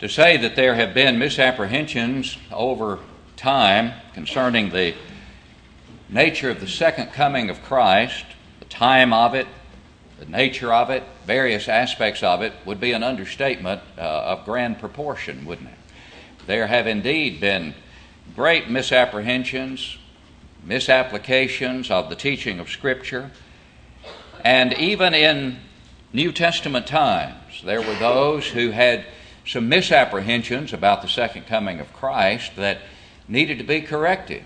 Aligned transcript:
To 0.00 0.10
say 0.10 0.36
that 0.36 0.56
there 0.56 0.74
have 0.74 0.92
been 0.92 1.18
misapprehensions 1.18 2.36
over 2.52 2.98
time 3.36 3.94
concerning 4.12 4.68
the 4.68 4.94
nature 6.10 6.50
of 6.50 6.60
the 6.60 6.68
second 6.68 7.12
coming 7.12 7.48
of 7.48 7.62
Christ, 7.62 8.26
the 8.58 8.66
time 8.66 9.14
of 9.14 9.34
it, 9.34 9.46
the 10.18 10.26
nature 10.26 10.70
of 10.70 10.90
it, 10.90 11.02
various 11.24 11.66
aspects 11.66 12.22
of 12.22 12.42
it, 12.42 12.52
would 12.66 12.78
be 12.78 12.92
an 12.92 13.02
understatement 13.02 13.80
uh, 13.96 14.02
of 14.02 14.44
grand 14.44 14.78
proportion, 14.80 15.46
wouldn't 15.46 15.70
it? 15.70 15.78
There 16.46 16.66
have 16.66 16.86
indeed 16.86 17.40
been 17.40 17.74
great 18.34 18.68
misapprehensions, 18.68 19.96
misapplications 20.62 21.90
of 21.90 22.10
the 22.10 22.16
teaching 22.16 22.60
of 22.60 22.68
Scripture, 22.68 23.30
and 24.44 24.74
even 24.74 25.14
in 25.14 25.56
New 26.12 26.32
Testament 26.32 26.86
times, 26.86 27.62
there 27.64 27.80
were 27.80 27.94
those 27.94 28.46
who 28.48 28.72
had 28.72 29.06
some 29.46 29.68
misapprehensions 29.68 30.72
about 30.72 31.02
the 31.02 31.08
second 31.08 31.46
coming 31.46 31.80
of 31.80 31.92
Christ 31.92 32.56
that 32.56 32.78
needed 33.28 33.58
to 33.58 33.64
be 33.64 33.80
corrected. 33.80 34.44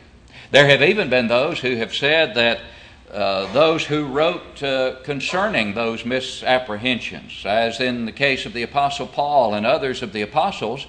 There 0.50 0.66
have 0.66 0.82
even 0.82 1.10
been 1.10 1.28
those 1.28 1.60
who 1.60 1.76
have 1.76 1.94
said 1.94 2.34
that 2.34 2.60
uh, 3.10 3.52
those 3.52 3.84
who 3.84 4.06
wrote 4.06 4.62
uh, 4.62 4.96
concerning 5.02 5.74
those 5.74 6.04
misapprehensions, 6.04 7.44
as 7.44 7.80
in 7.80 8.04
the 8.04 8.12
case 8.12 8.46
of 8.46 8.52
the 8.52 8.62
Apostle 8.62 9.06
Paul 9.06 9.54
and 9.54 9.66
others 9.66 10.02
of 10.02 10.12
the 10.12 10.22
apostles, 10.22 10.86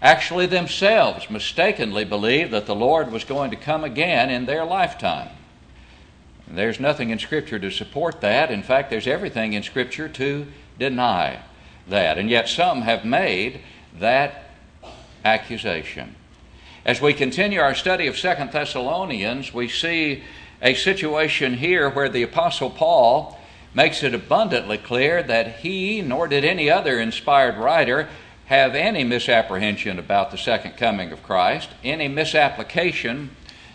actually 0.00 0.46
themselves 0.46 1.28
mistakenly 1.28 2.04
believed 2.04 2.52
that 2.52 2.66
the 2.66 2.74
Lord 2.74 3.10
was 3.10 3.24
going 3.24 3.50
to 3.50 3.56
come 3.56 3.82
again 3.82 4.30
in 4.30 4.46
their 4.46 4.64
lifetime. 4.64 5.30
There's 6.46 6.78
nothing 6.78 7.10
in 7.10 7.18
Scripture 7.18 7.58
to 7.58 7.70
support 7.70 8.20
that. 8.20 8.50
In 8.50 8.62
fact, 8.62 8.90
there's 8.90 9.08
everything 9.08 9.54
in 9.54 9.62
Scripture 9.62 10.08
to 10.10 10.46
deny 10.78 11.40
that. 11.88 12.18
And 12.18 12.30
yet 12.30 12.48
some 12.48 12.82
have 12.82 13.04
made 13.04 13.60
that 13.98 14.44
accusation. 15.24 16.14
As 16.84 17.00
we 17.00 17.14
continue 17.14 17.60
our 17.60 17.74
study 17.74 18.06
of 18.06 18.18
Second 18.18 18.52
Thessalonians, 18.52 19.54
we 19.54 19.68
see 19.68 20.22
a 20.60 20.74
situation 20.74 21.54
here 21.54 21.88
where 21.88 22.08
the 22.08 22.22
Apostle 22.22 22.70
Paul 22.70 23.38
makes 23.74 24.02
it 24.02 24.14
abundantly 24.14 24.78
clear 24.78 25.22
that 25.22 25.56
he, 25.56 26.00
nor 26.00 26.28
did 26.28 26.44
any 26.44 26.70
other 26.70 27.00
inspired 27.00 27.56
writer, 27.56 28.08
have 28.46 28.74
any 28.74 29.02
misapprehension 29.02 29.98
about 29.98 30.30
the 30.30 30.38
second 30.38 30.76
coming 30.76 31.10
of 31.10 31.22
Christ, 31.22 31.70
any 31.82 32.08
misapplication 32.08 33.30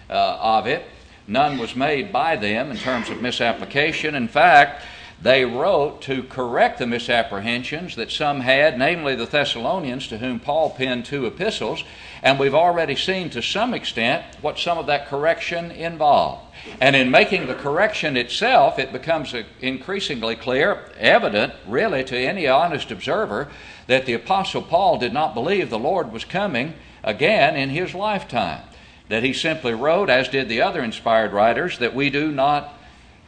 uh, 0.09 0.37
of 0.39 0.67
it. 0.67 0.85
None 1.27 1.57
was 1.57 1.75
made 1.75 2.13
by 2.13 2.35
them 2.35 2.71
in 2.71 2.77
terms 2.77 3.09
of 3.09 3.21
misapplication. 3.21 4.15
In 4.15 4.27
fact, 4.27 4.83
they 5.21 5.43
wrote 5.43 6.01
to 6.03 6.23
correct 6.23 6.79
the 6.79 6.87
misapprehensions 6.87 7.95
that 7.97 8.11
some 8.11 8.39
had, 8.39 8.79
namely 8.79 9.15
the 9.15 9.25
Thessalonians, 9.25 10.07
to 10.07 10.17
whom 10.17 10.39
Paul 10.39 10.69
penned 10.69 11.05
two 11.05 11.25
epistles, 11.25 11.83
and 12.23 12.39
we've 12.39 12.55
already 12.55 12.95
seen 12.95 13.29
to 13.31 13.41
some 13.41 13.73
extent 13.73 14.23
what 14.41 14.57
some 14.57 14.77
of 14.77 14.87
that 14.87 15.07
correction 15.07 15.71
involved. 15.71 16.43
And 16.79 16.95
in 16.95 17.11
making 17.11 17.47
the 17.47 17.55
correction 17.55 18.15
itself, 18.15 18.79
it 18.79 18.93
becomes 18.93 19.35
increasingly 19.59 20.37
clear, 20.37 20.89
evident, 20.97 21.53
really, 21.67 22.03
to 22.05 22.17
any 22.17 22.47
honest 22.47 22.89
observer, 22.89 23.49
that 23.87 24.05
the 24.05 24.13
Apostle 24.13 24.61
Paul 24.61 24.99
did 24.99 25.11
not 25.11 25.33
believe 25.33 25.69
the 25.69 25.79
Lord 25.79 26.13
was 26.13 26.23
coming 26.23 26.75
again 27.03 27.57
in 27.57 27.69
his 27.69 27.93
lifetime. 27.93 28.61
That 29.09 29.23
he 29.23 29.33
simply 29.33 29.73
wrote, 29.73 30.09
as 30.09 30.29
did 30.29 30.47
the 30.47 30.61
other 30.61 30.81
inspired 30.81 31.33
writers, 31.33 31.79
that 31.79 31.95
we 31.95 32.09
do 32.09 32.31
not 32.31 32.77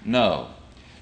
know. 0.05 0.47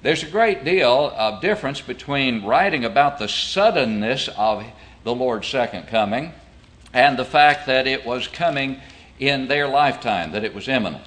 There's 0.02 0.22
a 0.22 0.30
great 0.30 0.64
deal 0.64 1.12
of 1.14 1.42
difference 1.42 1.82
between 1.82 2.46
writing 2.46 2.86
about 2.86 3.18
the 3.18 3.28
suddenness 3.28 4.30
of 4.34 4.64
the 5.04 5.14
Lord's 5.14 5.46
second 5.46 5.88
coming 5.88 6.32
and 6.94 7.18
the 7.18 7.24
fact 7.24 7.66
that 7.66 7.86
it 7.86 8.06
was 8.06 8.26
coming 8.26 8.80
in 9.18 9.48
their 9.48 9.68
lifetime, 9.68 10.32
that 10.32 10.42
it 10.42 10.54
was 10.54 10.68
imminent. 10.68 11.04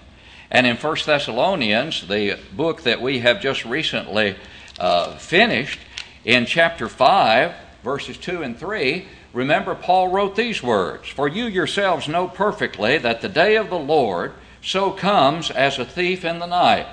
And 0.51 0.67
in 0.67 0.77
1 0.77 0.97
Thessalonians, 1.07 2.07
the 2.07 2.37
book 2.55 2.83
that 2.83 3.01
we 3.01 3.19
have 3.19 3.41
just 3.41 3.65
recently 3.65 4.35
uh, 4.79 5.17
finished, 5.17 5.79
in 6.23 6.45
chapter 6.45 6.87
5, 6.87 7.53
verses 7.83 8.17
2 8.17 8.43
and 8.43 8.55
3, 8.57 9.07
remember 9.33 9.73
Paul 9.73 10.09
wrote 10.09 10.35
these 10.35 10.61
words 10.61 11.09
For 11.09 11.27
you 11.27 11.45
yourselves 11.45 12.07
know 12.07 12.27
perfectly 12.27 12.99
that 12.99 13.21
the 13.21 13.29
day 13.29 13.55
of 13.55 13.71
the 13.71 13.79
Lord 13.79 14.33
so 14.61 14.91
comes 14.91 15.49
as 15.49 15.79
a 15.79 15.85
thief 15.85 16.23
in 16.23 16.37
the 16.37 16.45
night. 16.45 16.85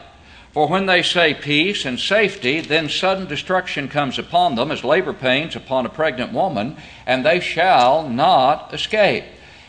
For 0.53 0.67
when 0.67 0.87
they 0.87 1.03
say 1.03 1.33
peace 1.33 1.85
and 1.85 1.99
safety, 1.99 2.61
then 2.61 2.89
sudden 2.89 3.27
destruction 3.27 3.89
comes 3.89 4.19
upon 4.19 4.57
them 4.57 4.73
as 4.73 4.83
labor 4.83 5.13
pains 5.13 5.55
upon 5.55 5.87
a 5.87 5.91
pregnant 5.91 6.33
woman, 6.33 6.77
and 7.07 7.25
they 7.25 7.39
shall 7.39 8.09
not 8.09 8.75
escape. 8.75 9.25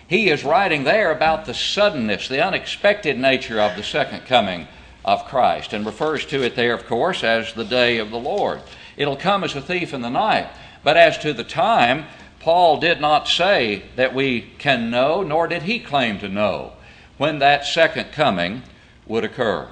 He 0.08 0.30
is 0.30 0.44
writing 0.44 0.84
there 0.84 1.12
about 1.12 1.46
the 1.46 1.54
suddenness, 1.54 2.28
the 2.28 2.44
unexpected 2.44 3.20
nature 3.20 3.62
of 3.62 3.76
the 3.76 3.84
second 3.84 4.26
coming 4.26 4.68
of 5.06 5.26
Christ, 5.26 5.72
and 5.72 5.86
refers 5.86 6.26
to 6.28 6.44
it 6.44 6.56
there, 6.56 6.74
of 6.74 6.88
course, 6.88 7.24
as 7.24 7.54
the 7.54 7.64
day 7.64 7.98
of 8.00 8.10
the 8.10 8.20
Lord. 8.20 8.62
It'll 8.98 9.16
come 9.16 9.44
as 9.44 9.56
a 9.56 9.62
thief 9.62 9.94
in 9.94 10.02
the 10.02 10.10
night. 10.10 10.50
But 10.84 10.98
as 10.98 11.18
to 11.20 11.32
the 11.32 11.44
time, 11.44 12.06
Paul 12.40 12.80
did 12.80 13.00
not 13.00 13.28
say 13.28 13.84
that 13.96 14.16
we 14.16 14.42
can 14.58 14.90
know, 14.90 15.22
nor 15.22 15.48
did 15.48 15.62
he 15.62 15.80
claim 15.80 16.18
to 16.20 16.28
know 16.28 16.74
when 17.18 17.38
that 17.38 17.66
second 17.66 18.12
coming 18.12 18.64
would 19.06 19.24
occur. 19.24 19.68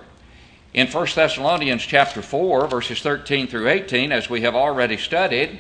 In 0.72 0.86
1 0.86 1.08
Thessalonians 1.16 1.82
chapter 1.82 2.22
4, 2.22 2.68
verses 2.68 3.02
13 3.02 3.48
through 3.48 3.70
18, 3.70 4.12
as 4.12 4.30
we 4.30 4.42
have 4.42 4.54
already 4.54 4.98
studied, 4.98 5.60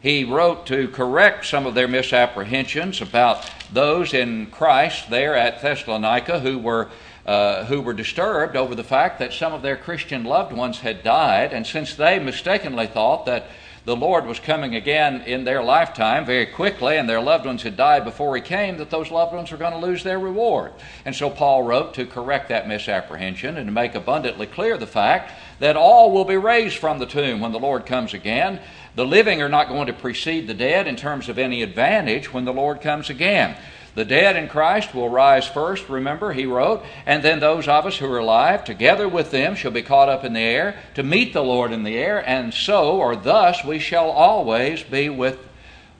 he 0.00 0.22
wrote 0.22 0.66
to 0.66 0.86
correct 0.88 1.46
some 1.46 1.66
of 1.66 1.74
their 1.74 1.88
misapprehensions 1.88 3.00
about 3.00 3.50
those 3.72 4.14
in 4.14 4.46
Christ 4.46 5.10
there 5.10 5.34
at 5.34 5.60
Thessalonica 5.62 6.38
who 6.38 6.58
were, 6.58 6.90
uh, 7.26 7.64
who 7.64 7.82
were 7.82 7.92
disturbed 7.92 8.54
over 8.54 8.76
the 8.76 8.84
fact 8.84 9.18
that 9.18 9.32
some 9.32 9.52
of 9.52 9.62
their 9.62 9.76
Christian 9.76 10.22
loved 10.22 10.52
ones 10.52 10.78
had 10.78 11.02
died, 11.02 11.52
and 11.52 11.66
since 11.66 11.96
they 11.96 12.20
mistakenly 12.20 12.86
thought 12.86 13.26
that 13.26 13.46
the 13.86 13.96
Lord 13.96 14.26
was 14.26 14.40
coming 14.40 14.74
again 14.74 15.22
in 15.22 15.44
their 15.44 15.62
lifetime 15.62 16.26
very 16.26 16.46
quickly, 16.46 16.96
and 16.96 17.08
their 17.08 17.20
loved 17.20 17.46
ones 17.46 17.62
had 17.62 17.76
died 17.76 18.04
before 18.04 18.34
He 18.34 18.42
came, 18.42 18.78
that 18.78 18.90
those 18.90 19.12
loved 19.12 19.32
ones 19.32 19.52
were 19.52 19.56
going 19.56 19.72
to 19.72 19.78
lose 19.78 20.02
their 20.02 20.18
reward. 20.18 20.72
And 21.04 21.14
so 21.14 21.30
Paul 21.30 21.62
wrote 21.62 21.94
to 21.94 22.04
correct 22.04 22.48
that 22.48 22.66
misapprehension 22.66 23.56
and 23.56 23.68
to 23.68 23.72
make 23.72 23.94
abundantly 23.94 24.48
clear 24.48 24.76
the 24.76 24.88
fact 24.88 25.32
that 25.60 25.76
all 25.76 26.10
will 26.10 26.24
be 26.24 26.36
raised 26.36 26.78
from 26.78 26.98
the 26.98 27.06
tomb 27.06 27.38
when 27.38 27.52
the 27.52 27.60
Lord 27.60 27.86
comes 27.86 28.12
again. 28.12 28.58
The 28.96 29.06
living 29.06 29.40
are 29.40 29.48
not 29.48 29.68
going 29.68 29.86
to 29.86 29.92
precede 29.92 30.48
the 30.48 30.54
dead 30.54 30.88
in 30.88 30.96
terms 30.96 31.28
of 31.28 31.38
any 31.38 31.62
advantage 31.62 32.32
when 32.32 32.44
the 32.44 32.52
Lord 32.52 32.80
comes 32.80 33.08
again. 33.08 33.56
The 33.96 34.04
dead 34.04 34.36
in 34.36 34.48
Christ 34.48 34.94
will 34.94 35.08
rise 35.08 35.46
first, 35.46 35.88
remember, 35.88 36.34
he 36.34 36.44
wrote, 36.44 36.84
and 37.06 37.22
then 37.22 37.40
those 37.40 37.66
of 37.66 37.86
us 37.86 37.96
who 37.96 38.12
are 38.12 38.18
alive, 38.18 38.62
together 38.62 39.08
with 39.08 39.30
them, 39.30 39.54
shall 39.54 39.70
be 39.70 39.80
caught 39.80 40.10
up 40.10 40.22
in 40.22 40.34
the 40.34 40.40
air 40.40 40.78
to 40.96 41.02
meet 41.02 41.32
the 41.32 41.42
Lord 41.42 41.72
in 41.72 41.82
the 41.82 41.96
air, 41.96 42.22
and 42.28 42.52
so, 42.52 42.98
or 42.98 43.16
thus, 43.16 43.64
we 43.64 43.78
shall 43.78 44.10
always 44.10 44.82
be 44.82 45.08
with 45.08 45.38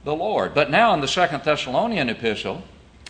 the 0.05 0.15
Lord. 0.15 0.53
But 0.53 0.71
now 0.71 0.93
in 0.93 1.01
the 1.01 1.09
Second 1.09 1.43
Thessalonian 1.43 2.11
epistle, 2.11 2.65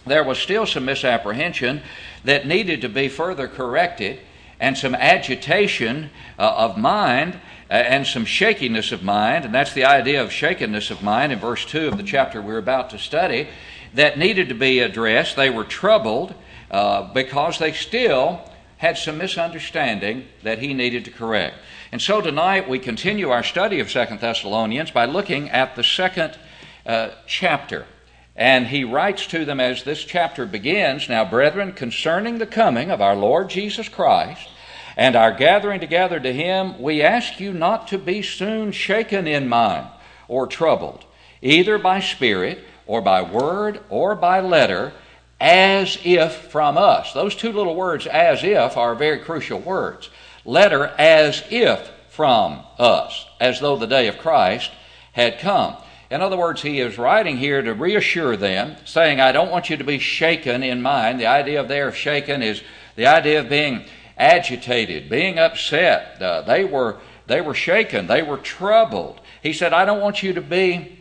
there 0.07 0.23
was 0.23 0.39
still 0.39 0.67
some 0.67 0.85
misapprehension 0.85 1.83
that 2.23 2.47
needed 2.47 2.81
to 2.83 2.89
be 2.89 3.09
further 3.09 3.49
corrected, 3.49 4.21
and 4.61 4.79
some 4.79 4.95
agitation 4.95 6.11
uh, 6.39 6.55
of 6.59 6.79
mind 6.79 7.35
uh, 7.69 7.75
and 7.75 8.07
some 8.07 8.25
shakiness 8.25 8.93
of 8.93 9.03
mind, 9.03 9.45
and 9.45 9.53
that's 9.53 9.73
the 9.73 9.85
idea 9.85 10.23
of 10.23 10.31
shakenness 10.31 10.93
of 10.93 11.03
mind 11.03 11.33
in 11.33 11.41
verse 11.41 11.65
2 11.65 11.89
of 11.89 11.97
the 11.97 12.05
chapter 12.05 12.41
we're 12.41 12.57
about 12.57 12.91
to 12.91 12.99
study 13.01 13.49
that 13.97 14.19
needed 14.19 14.51
to 14.51 14.55
be 14.55 14.81
addressed. 14.81 15.37
They 15.37 15.51
were 15.51 15.65
troubled 15.65 16.34
uh, 16.71 17.12
because 17.12 17.59
they 17.59 17.73
still 17.73 18.41
had 18.77 18.99
some 18.99 19.19
misunderstanding 19.19 20.27
that 20.43 20.59
he 20.59 20.75
needed 20.75 21.05
to 21.07 21.11
correct. 21.11 21.57
And 21.93 22.01
so 22.01 22.21
tonight 22.21 22.69
we 22.69 22.79
continue 22.79 23.31
our 23.31 23.43
study 23.43 23.81
of 23.81 23.91
Second 23.91 24.21
Thessalonians 24.21 24.91
by 24.91 25.06
looking 25.06 25.49
at 25.51 25.77
the 25.77 25.83
second 25.83 26.39
uh, 26.85 27.11
chapter. 27.27 27.87
And 28.35 28.67
he 28.67 28.85
writes 28.85 29.26
to 29.29 29.47
them 29.47 29.61
as 29.61 29.82
this 29.82 30.05
chapter 30.05 30.44
begins 30.44 31.09
Now, 31.09 31.25
brethren, 31.25 31.73
concerning 31.73 32.37
the 32.37 32.47
coming 32.47 32.91
of 32.91 33.00
our 33.00 33.17
Lord 33.17 33.49
Jesus 33.49 33.88
Christ 33.88 34.47
and 34.94 35.17
our 35.17 35.32
gathering 35.32 35.81
together 35.81 36.20
to 36.20 36.32
him, 36.35 36.81
we 36.82 37.00
ask 37.03 37.41
you 37.41 37.55
not 37.55 37.88
to 37.88 37.99
be 37.99 38.20
soon 38.20 38.73
shaken 38.73 39.26
in 39.26 39.49
mind 39.49 39.88
or 40.29 40.47
troubled, 40.47 41.06
either 41.41 41.79
by 41.79 42.00
spirit 42.00 42.62
or 42.87 43.00
by 43.00 43.23
word 43.23 43.81
or 43.88 44.15
by 44.15 44.41
letter, 44.41 44.93
as 45.41 45.99
if 46.05 46.35
from 46.50 46.79
us. 46.79 47.12
Those 47.12 47.35
two 47.35 47.53
little 47.53 47.77
words, 47.77 48.06
as 48.06 48.43
if, 48.43 48.77
are 48.77 48.94
very 48.94 49.19
crucial 49.19 49.61
words. 49.61 50.09
Letter, 50.44 50.87
as 50.99 51.43
if 51.50 51.91
from 52.09 52.62
us, 52.79 53.27
as 53.41 53.61
though 53.61 53.77
the 53.77 53.87
day 53.87 54.09
of 54.09 54.19
Christ 54.19 54.71
had 55.12 55.38
come. 55.38 55.77
In 56.11 56.23
other 56.23 56.37
words, 56.37 56.62
he 56.62 56.81
is 56.81 56.99
writing 56.99 57.37
here 57.37 57.61
to 57.61 57.75
reassure 57.75 58.37
them, 58.37 58.77
saying, 58.85 59.21
I 59.21 59.32
don't 59.32 59.50
want 59.50 59.69
you 59.69 59.77
to 59.77 59.85
be 59.85 59.99
shaken 59.99 60.62
in 60.62 60.81
mind. 60.81 61.19
The 61.21 61.27
idea 61.27 61.61
of 61.61 61.69
there 61.69 61.91
shaken 61.93 62.43
is 62.43 62.62
the 62.94 63.06
idea 63.06 63.41
of 63.41 63.49
being 63.49 63.85
agitated, 64.17 65.11
being 65.11 65.39
upset. 65.39 66.23
Uh, 66.23 66.43
they, 66.43 66.65
were, 66.65 66.99
they 67.27 67.41
were 67.41 67.55
shaken, 67.55 68.06
they 68.06 68.23
were 68.23 68.39
troubled. 68.39 69.21
He 69.43 69.53
said, 69.53 69.73
I 69.73 69.85
don't 69.85 70.00
want 70.00 70.23
you 70.23 70.32
to 70.35 70.41
be 70.41 70.95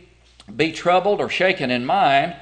be 0.54 0.72
troubled 0.72 1.20
or 1.20 1.28
shaken 1.28 1.70
in 1.70 1.84
mind. 1.84 2.36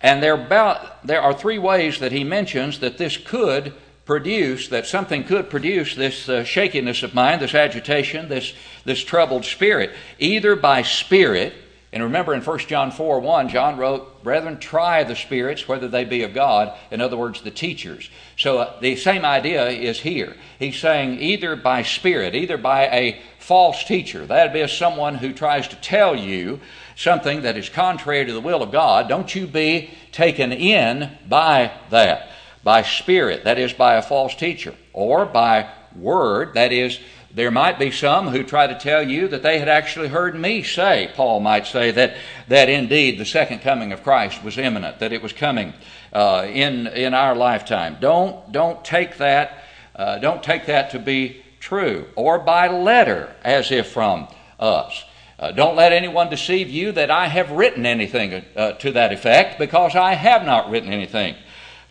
And 0.00 0.22
there, 0.22 0.34
about, 0.34 1.06
there 1.06 1.20
are 1.20 1.34
three 1.34 1.58
ways 1.58 1.98
that 1.98 2.12
he 2.12 2.22
mentions 2.24 2.80
that 2.80 2.98
this 2.98 3.16
could 3.16 3.74
produce, 4.04 4.68
that 4.68 4.86
something 4.86 5.24
could 5.24 5.50
produce 5.50 5.94
this 5.94 6.28
uh, 6.28 6.44
shakiness 6.44 7.02
of 7.02 7.14
mind, 7.14 7.42
this 7.42 7.54
agitation, 7.54 8.28
this, 8.28 8.54
this 8.84 9.02
troubled 9.02 9.44
spirit, 9.44 9.92
either 10.18 10.56
by 10.56 10.82
spirit, 10.82 11.52
and 11.92 12.02
remember 12.02 12.34
in 12.34 12.42
1 12.42 12.58
John 12.60 12.90
4 12.90 13.20
1, 13.20 13.48
John 13.48 13.78
wrote, 13.78 14.22
Brethren, 14.22 14.58
try 14.58 15.04
the 15.04 15.16
spirits, 15.16 15.66
whether 15.66 15.88
they 15.88 16.04
be 16.04 16.22
of 16.22 16.34
God. 16.34 16.76
In 16.90 17.00
other 17.00 17.16
words, 17.16 17.40
the 17.40 17.50
teachers. 17.50 18.10
So 18.36 18.58
uh, 18.58 18.80
the 18.80 18.96
same 18.96 19.24
idea 19.24 19.68
is 19.68 20.00
here. 20.00 20.36
He's 20.58 20.78
saying 20.78 21.20
either 21.20 21.56
by 21.56 21.82
spirit, 21.82 22.34
either 22.34 22.58
by 22.58 22.88
a 22.88 23.22
false 23.38 23.84
teacher. 23.84 24.26
That'd 24.26 24.52
be 24.52 24.66
someone 24.68 25.14
who 25.14 25.32
tries 25.32 25.66
to 25.68 25.76
tell 25.76 26.14
you 26.14 26.60
something 26.98 27.42
that 27.42 27.56
is 27.56 27.68
contrary 27.68 28.26
to 28.26 28.32
the 28.32 28.40
will 28.40 28.60
of 28.60 28.72
God. 28.72 29.08
Don't 29.08 29.32
you 29.32 29.46
be 29.46 29.90
taken 30.10 30.52
in 30.52 31.08
by 31.28 31.70
that. 31.90 32.28
By 32.64 32.82
spirit, 32.82 33.44
that 33.44 33.56
is, 33.56 33.72
by 33.72 33.94
a 33.94 34.02
false 34.02 34.34
teacher. 34.34 34.74
Or 34.92 35.24
by 35.24 35.70
word, 35.94 36.54
that 36.54 36.72
is, 36.72 36.98
there 37.32 37.52
might 37.52 37.78
be 37.78 37.92
some 37.92 38.26
who 38.26 38.42
try 38.42 38.66
to 38.66 38.76
tell 38.76 39.08
you 39.08 39.28
that 39.28 39.44
they 39.44 39.60
had 39.60 39.68
actually 39.68 40.08
heard 40.08 40.34
me 40.34 40.64
say, 40.64 41.12
Paul 41.14 41.38
might 41.38 41.68
say, 41.68 41.92
that, 41.92 42.16
that 42.48 42.68
indeed 42.68 43.18
the 43.18 43.24
second 43.24 43.60
coming 43.60 43.92
of 43.92 44.02
Christ 44.02 44.42
was 44.42 44.58
imminent, 44.58 44.98
that 44.98 45.12
it 45.12 45.22
was 45.22 45.32
coming 45.32 45.74
uh, 46.12 46.48
in, 46.50 46.88
in 46.88 47.14
our 47.14 47.36
lifetime. 47.36 47.98
Don't, 48.00 48.50
don't, 48.50 48.84
take 48.84 49.18
that, 49.18 49.62
uh, 49.94 50.18
don't 50.18 50.42
take 50.42 50.66
that 50.66 50.90
to 50.90 50.98
be 50.98 51.44
true, 51.60 52.08
or 52.16 52.40
by 52.40 52.66
letter, 52.66 53.32
as 53.44 53.70
if 53.70 53.92
from 53.92 54.26
us. 54.58 55.04
Uh, 55.38 55.52
don't 55.52 55.76
let 55.76 55.92
anyone 55.92 56.28
deceive 56.28 56.68
you 56.68 56.90
that 56.92 57.10
I 57.10 57.28
have 57.28 57.52
written 57.52 57.86
anything 57.86 58.44
uh, 58.56 58.72
to 58.72 58.92
that 58.92 59.12
effect, 59.12 59.58
because 59.58 59.94
I 59.94 60.14
have 60.14 60.44
not 60.44 60.68
written 60.70 60.92
anything 60.92 61.36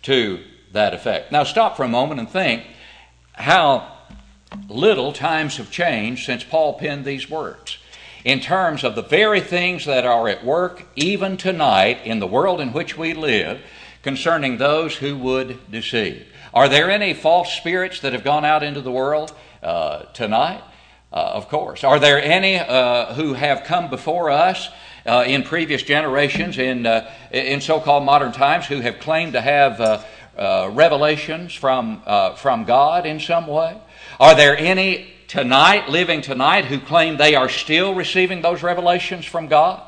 to 0.03 0.39
that 0.73 0.93
effect. 0.93 1.31
Now, 1.31 1.43
stop 1.43 1.77
for 1.77 1.83
a 1.83 1.87
moment 1.87 2.19
and 2.19 2.29
think 2.29 2.65
how 3.33 3.91
little 4.67 5.13
times 5.13 5.57
have 5.57 5.71
changed 5.71 6.25
since 6.25 6.43
Paul 6.43 6.73
penned 6.73 7.05
these 7.05 7.29
words. 7.29 7.77
In 8.25 8.41
terms 8.41 8.83
of 8.83 8.95
the 8.95 9.01
very 9.01 9.39
things 9.39 9.85
that 9.85 10.05
are 10.05 10.27
at 10.27 10.43
work 10.43 10.85
even 10.95 11.37
tonight 11.37 12.01
in 12.03 12.19
the 12.19 12.27
world 12.27 12.59
in 12.59 12.73
which 12.73 12.97
we 12.97 13.13
live 13.13 13.61
concerning 14.03 14.57
those 14.57 14.95
who 14.95 15.17
would 15.17 15.71
deceive. 15.71 16.27
Are 16.53 16.67
there 16.67 16.89
any 16.89 17.13
false 17.13 17.53
spirits 17.53 18.01
that 18.01 18.13
have 18.13 18.23
gone 18.23 18.43
out 18.43 18.63
into 18.63 18.81
the 18.81 18.91
world 18.91 19.33
uh, 19.63 20.03
tonight? 20.13 20.61
Uh, 21.17 21.31
of 21.33 21.49
course. 21.49 21.83
Are 21.83 21.97
there 21.99 22.21
any 22.21 22.57
uh, 22.57 23.11
who 23.15 23.33
have 23.33 23.63
come 23.63 23.89
before 23.89 24.29
us 24.29 24.69
uh, 25.03 25.23
in 25.25 25.41
previous 25.41 25.81
generations, 25.81 26.59
in, 26.59 26.85
in 27.31 27.59
so 27.59 27.79
called 27.79 28.03
modern 28.03 28.31
times, 28.31 28.67
who 28.67 28.81
have 28.81 28.99
claimed 28.99 29.33
to 29.33 29.41
have 29.41 30.05
revelations 30.75 31.55
from, 31.55 32.03
from 32.35 32.65
God 32.65 33.07
in 33.07 33.19
some 33.19 33.47
way? 33.47 33.75
Are 34.19 34.35
there 34.35 34.55
any 34.55 35.11
tonight, 35.27 35.89
living 35.89 36.21
tonight, 36.21 36.65
who 36.65 36.79
claim 36.79 37.17
they 37.17 37.33
are 37.33 37.49
still 37.49 37.95
receiving 37.95 38.43
those 38.43 38.61
revelations 38.61 39.25
from 39.25 39.47
God? 39.47 39.81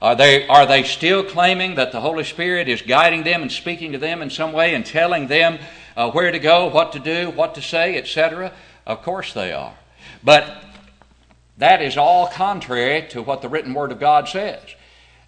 Are 0.00 0.14
they, 0.14 0.46
are 0.46 0.66
they 0.66 0.84
still 0.84 1.24
claiming 1.24 1.74
that 1.74 1.90
the 1.90 2.00
Holy 2.00 2.22
Spirit 2.22 2.68
is 2.68 2.80
guiding 2.80 3.24
them 3.24 3.42
and 3.42 3.50
speaking 3.50 3.90
to 3.90 3.98
them 3.98 4.22
in 4.22 4.30
some 4.30 4.52
way 4.52 4.72
and 4.72 4.86
telling 4.86 5.26
them 5.26 5.58
uh, 5.96 6.12
where 6.12 6.30
to 6.30 6.38
go, 6.38 6.66
what 6.66 6.92
to 6.92 7.00
do, 7.00 7.30
what 7.30 7.56
to 7.56 7.60
say, 7.60 7.98
etc.? 7.98 8.52
Of 8.86 9.02
course 9.02 9.32
they 9.32 9.52
are. 9.52 9.74
But 10.22 10.62
that 11.58 11.82
is 11.82 11.96
all 11.96 12.28
contrary 12.28 13.06
to 13.10 13.22
what 13.22 13.42
the 13.42 13.48
written 13.48 13.74
Word 13.74 13.92
of 13.92 14.00
God 14.00 14.28
says. 14.28 14.62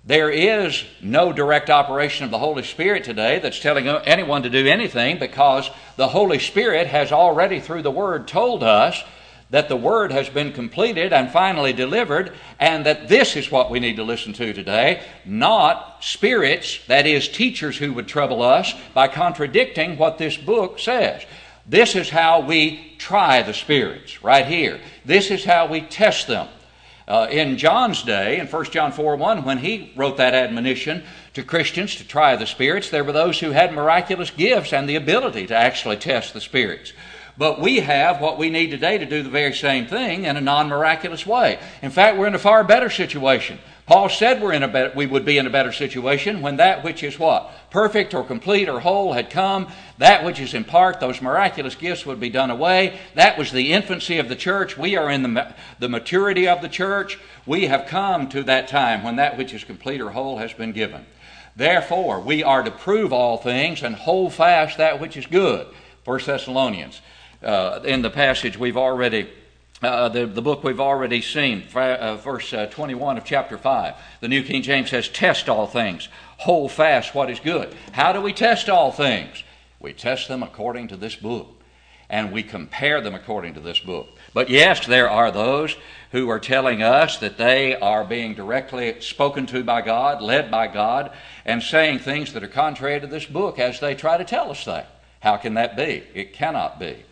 There 0.04 0.30
is 0.30 0.84
no 1.02 1.32
direct 1.32 1.68
operation 1.68 2.24
of 2.24 2.30
the 2.30 2.38
Holy 2.38 2.62
Spirit 2.62 3.04
today 3.04 3.40
that's 3.40 3.60
telling 3.60 3.88
anyone 3.88 4.42
to 4.42 4.50
do 4.50 4.66
anything 4.66 5.18
because 5.18 5.70
the 5.96 6.08
Holy 6.08 6.38
Spirit 6.38 6.86
has 6.86 7.12
already, 7.12 7.60
through 7.60 7.82
the 7.82 7.90
Word, 7.90 8.28
told 8.28 8.62
us 8.62 9.02
that 9.50 9.68
the 9.68 9.76
Word 9.76 10.12
has 10.12 10.28
been 10.28 10.52
completed 10.52 11.12
and 11.12 11.30
finally 11.30 11.72
delivered, 11.72 12.32
and 12.58 12.84
that 12.86 13.08
this 13.08 13.34
is 13.36 13.50
what 13.50 13.70
we 13.70 13.80
need 13.80 13.96
to 13.96 14.02
listen 14.02 14.32
to 14.34 14.52
today, 14.52 15.02
not 15.24 16.04
spirits, 16.04 16.80
that 16.86 17.06
is, 17.06 17.28
teachers 17.28 17.78
who 17.78 17.92
would 17.94 18.06
trouble 18.06 18.42
us 18.42 18.74
by 18.94 19.08
contradicting 19.08 19.96
what 19.96 20.18
this 20.18 20.36
book 20.36 20.78
says. 20.78 21.24
This 21.68 21.94
is 21.94 22.08
how 22.08 22.40
we 22.40 22.94
try 22.96 23.42
the 23.42 23.52
spirits, 23.52 24.24
right 24.24 24.46
here. 24.46 24.80
This 25.04 25.30
is 25.30 25.44
how 25.44 25.66
we 25.66 25.82
test 25.82 26.26
them. 26.26 26.48
Uh, 27.06 27.26
in 27.30 27.56
John's 27.56 28.02
day, 28.02 28.38
in 28.38 28.46
1 28.46 28.64
John 28.66 28.92
4 28.92 29.16
1, 29.16 29.44
when 29.44 29.58
he 29.58 29.92
wrote 29.96 30.16
that 30.16 30.34
admonition 30.34 31.04
to 31.34 31.42
Christians 31.42 31.96
to 31.96 32.06
try 32.06 32.36
the 32.36 32.46
spirits, 32.46 32.90
there 32.90 33.04
were 33.04 33.12
those 33.12 33.40
who 33.40 33.50
had 33.50 33.72
miraculous 33.72 34.30
gifts 34.30 34.72
and 34.72 34.88
the 34.88 34.96
ability 34.96 35.46
to 35.46 35.56
actually 35.56 35.96
test 35.96 36.34
the 36.34 36.40
spirits. 36.40 36.92
But 37.38 37.60
we 37.60 37.80
have 37.80 38.20
what 38.20 38.36
we 38.36 38.50
need 38.50 38.70
today 38.70 38.98
to 38.98 39.06
do 39.06 39.22
the 39.22 39.30
very 39.30 39.54
same 39.54 39.86
thing 39.86 40.24
in 40.24 40.36
a 40.36 40.40
non 40.40 40.68
miraculous 40.68 41.24
way. 41.24 41.58
In 41.82 41.90
fact, 41.90 42.18
we're 42.18 42.26
in 42.26 42.34
a 42.34 42.38
far 42.38 42.64
better 42.64 42.90
situation. 42.90 43.58
Paul 43.88 44.10
said 44.10 44.42
we're 44.42 44.52
in 44.52 44.62
a 44.62 44.68
better, 44.68 44.92
we 44.94 45.06
would 45.06 45.24
be 45.24 45.38
in 45.38 45.46
a 45.46 45.50
better 45.50 45.72
situation 45.72 46.42
when 46.42 46.58
that 46.58 46.84
which 46.84 47.02
is 47.02 47.18
what? 47.18 47.50
Perfect 47.70 48.12
or 48.12 48.22
complete 48.22 48.68
or 48.68 48.80
whole 48.80 49.14
had 49.14 49.30
come. 49.30 49.72
That 49.96 50.26
which 50.26 50.40
is 50.40 50.52
in 50.52 50.64
part, 50.64 51.00
those 51.00 51.22
miraculous 51.22 51.74
gifts 51.74 52.04
would 52.04 52.20
be 52.20 52.28
done 52.28 52.50
away. 52.50 53.00
That 53.14 53.38
was 53.38 53.50
the 53.50 53.72
infancy 53.72 54.18
of 54.18 54.28
the 54.28 54.36
church. 54.36 54.76
We 54.76 54.98
are 54.98 55.10
in 55.10 55.22
the, 55.22 55.54
the 55.78 55.88
maturity 55.88 56.46
of 56.46 56.60
the 56.60 56.68
church. 56.68 57.18
We 57.46 57.68
have 57.68 57.86
come 57.86 58.28
to 58.28 58.42
that 58.42 58.68
time 58.68 59.02
when 59.02 59.16
that 59.16 59.38
which 59.38 59.54
is 59.54 59.64
complete 59.64 60.02
or 60.02 60.10
whole 60.10 60.36
has 60.36 60.52
been 60.52 60.72
given. 60.72 61.06
Therefore, 61.56 62.20
we 62.20 62.42
are 62.42 62.62
to 62.62 62.70
prove 62.70 63.10
all 63.10 63.38
things 63.38 63.82
and 63.82 63.96
hold 63.96 64.34
fast 64.34 64.76
that 64.76 65.00
which 65.00 65.16
is 65.16 65.24
good. 65.24 65.66
1 66.04 66.20
Thessalonians. 66.26 67.00
Uh, 67.42 67.80
in 67.86 68.02
the 68.02 68.10
passage 68.10 68.58
we've 68.58 68.76
already 68.76 69.30
uh, 69.82 70.08
the, 70.08 70.26
the 70.26 70.42
book 70.42 70.64
we've 70.64 70.80
already 70.80 71.22
seen, 71.22 71.64
uh, 71.74 72.16
verse 72.16 72.52
uh, 72.52 72.66
21 72.66 73.18
of 73.18 73.24
chapter 73.24 73.56
5. 73.56 73.94
The 74.20 74.28
New 74.28 74.42
King 74.42 74.62
James 74.62 74.90
says, 74.90 75.08
Test 75.08 75.48
all 75.48 75.66
things, 75.66 76.08
hold 76.38 76.72
fast 76.72 77.14
what 77.14 77.30
is 77.30 77.40
good. 77.40 77.74
How 77.92 78.12
do 78.12 78.20
we 78.20 78.32
test 78.32 78.68
all 78.68 78.90
things? 78.90 79.44
We 79.80 79.92
test 79.92 80.26
them 80.28 80.42
according 80.42 80.88
to 80.88 80.96
this 80.96 81.14
book, 81.14 81.48
and 82.10 82.32
we 82.32 82.42
compare 82.42 83.00
them 83.00 83.14
according 83.14 83.54
to 83.54 83.60
this 83.60 83.78
book. 83.78 84.08
But 84.34 84.50
yes, 84.50 84.84
there 84.86 85.08
are 85.08 85.30
those 85.30 85.76
who 86.10 86.28
are 86.28 86.40
telling 86.40 86.82
us 86.82 87.18
that 87.18 87.38
they 87.38 87.76
are 87.76 88.04
being 88.04 88.34
directly 88.34 89.00
spoken 89.00 89.46
to 89.46 89.62
by 89.62 89.82
God, 89.82 90.20
led 90.20 90.50
by 90.50 90.66
God, 90.66 91.12
and 91.44 91.62
saying 91.62 92.00
things 92.00 92.32
that 92.32 92.42
are 92.42 92.48
contrary 92.48 93.00
to 93.00 93.06
this 93.06 93.26
book 93.26 93.58
as 93.58 93.78
they 93.78 93.94
try 93.94 94.16
to 94.16 94.24
tell 94.24 94.50
us 94.50 94.64
that. 94.64 95.02
How 95.20 95.36
can 95.36 95.54
that 95.54 95.76
be? 95.76 96.02
It 96.14 96.32
cannot 96.32 96.80
be. 96.80 97.04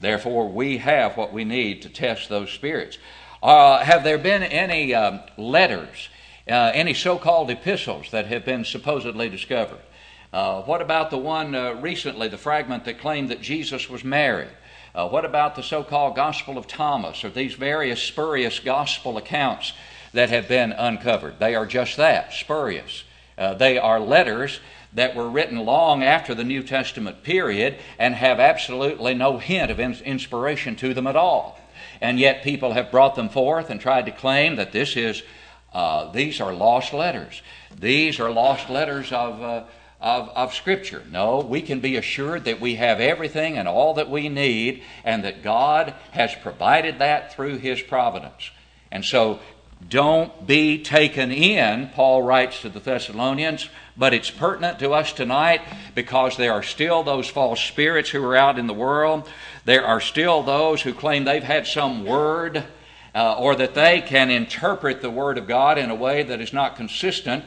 Therefore, 0.00 0.48
we 0.48 0.78
have 0.78 1.16
what 1.16 1.32
we 1.32 1.44
need 1.44 1.82
to 1.82 1.88
test 1.88 2.28
those 2.28 2.50
spirits. 2.50 2.98
Uh, 3.42 3.78
have 3.78 4.04
there 4.04 4.18
been 4.18 4.42
any 4.42 4.94
um, 4.94 5.20
letters, 5.36 6.08
uh, 6.48 6.70
any 6.74 6.94
so 6.94 7.18
called 7.18 7.50
epistles 7.50 8.10
that 8.10 8.26
have 8.26 8.44
been 8.44 8.64
supposedly 8.64 9.28
discovered? 9.28 9.80
Uh, 10.32 10.62
what 10.62 10.82
about 10.82 11.10
the 11.10 11.18
one 11.18 11.54
uh, 11.54 11.72
recently, 11.74 12.28
the 12.28 12.38
fragment 12.38 12.84
that 12.84 13.00
claimed 13.00 13.30
that 13.30 13.40
Jesus 13.40 13.88
was 13.88 14.04
married? 14.04 14.50
Uh, 14.94 15.08
what 15.08 15.24
about 15.24 15.54
the 15.54 15.62
so 15.62 15.82
called 15.82 16.16
Gospel 16.16 16.58
of 16.58 16.66
Thomas 16.66 17.24
or 17.24 17.30
these 17.30 17.54
various 17.54 18.02
spurious 18.02 18.58
gospel 18.58 19.16
accounts 19.16 19.72
that 20.12 20.30
have 20.30 20.48
been 20.48 20.72
uncovered? 20.72 21.38
They 21.38 21.54
are 21.54 21.66
just 21.66 21.96
that 21.96 22.32
spurious. 22.32 23.04
Uh, 23.36 23.54
they 23.54 23.78
are 23.78 24.00
letters 24.00 24.60
that 24.92 25.14
were 25.14 25.28
written 25.28 25.58
long 25.58 26.02
after 26.02 26.34
the 26.34 26.44
New 26.44 26.62
Testament 26.62 27.22
period 27.22 27.76
and 27.98 28.14
have 28.14 28.40
absolutely 28.40 29.14
no 29.14 29.38
hint 29.38 29.70
of 29.70 29.80
inspiration 29.80 30.76
to 30.76 30.94
them 30.94 31.06
at 31.06 31.16
all. 31.16 31.60
And 32.00 32.18
yet 32.18 32.42
people 32.42 32.72
have 32.72 32.90
brought 32.90 33.14
them 33.14 33.28
forth 33.28 33.70
and 33.70 33.80
tried 33.80 34.06
to 34.06 34.12
claim 34.12 34.56
that 34.56 34.72
this 34.72 34.96
is, 34.96 35.22
uh, 35.72 36.10
these 36.12 36.40
are 36.40 36.52
lost 36.52 36.92
letters. 36.92 37.42
These 37.78 38.20
are 38.20 38.30
lost 38.30 38.70
letters 38.70 39.12
of, 39.12 39.42
uh, 39.42 39.64
of, 40.00 40.28
of 40.30 40.54
Scripture. 40.54 41.02
No, 41.10 41.40
we 41.40 41.60
can 41.60 41.80
be 41.80 41.96
assured 41.96 42.44
that 42.44 42.60
we 42.60 42.76
have 42.76 43.00
everything 43.00 43.58
and 43.58 43.66
all 43.68 43.94
that 43.94 44.10
we 44.10 44.28
need 44.28 44.82
and 45.04 45.24
that 45.24 45.42
God 45.42 45.94
has 46.12 46.34
provided 46.36 47.00
that 47.00 47.34
through 47.34 47.58
His 47.58 47.82
providence. 47.82 48.50
And 48.90 49.04
so 49.04 49.40
don't 49.86 50.46
be 50.46 50.82
taken 50.82 51.30
in, 51.30 51.90
Paul 51.90 52.22
writes 52.22 52.62
to 52.62 52.68
the 52.68 52.80
Thessalonians, 52.80 53.68
but 53.96 54.12
it's 54.12 54.30
pertinent 54.30 54.78
to 54.80 54.92
us 54.92 55.12
tonight 55.12 55.60
because 55.94 56.36
there 56.36 56.52
are 56.52 56.62
still 56.62 57.02
those 57.02 57.28
false 57.28 57.60
spirits 57.60 58.10
who 58.10 58.24
are 58.24 58.36
out 58.36 58.58
in 58.58 58.66
the 58.66 58.74
world. 58.74 59.28
There 59.64 59.86
are 59.86 60.00
still 60.00 60.42
those 60.42 60.82
who 60.82 60.92
claim 60.92 61.24
they've 61.24 61.42
had 61.42 61.66
some 61.66 62.04
word 62.04 62.64
uh, 63.14 63.34
or 63.38 63.54
that 63.56 63.74
they 63.74 64.00
can 64.00 64.30
interpret 64.30 65.02
the 65.02 65.10
Word 65.10 65.38
of 65.38 65.48
God 65.48 65.78
in 65.78 65.90
a 65.90 65.94
way 65.94 66.22
that 66.22 66.40
is 66.40 66.52
not 66.52 66.76
consistent 66.76 67.44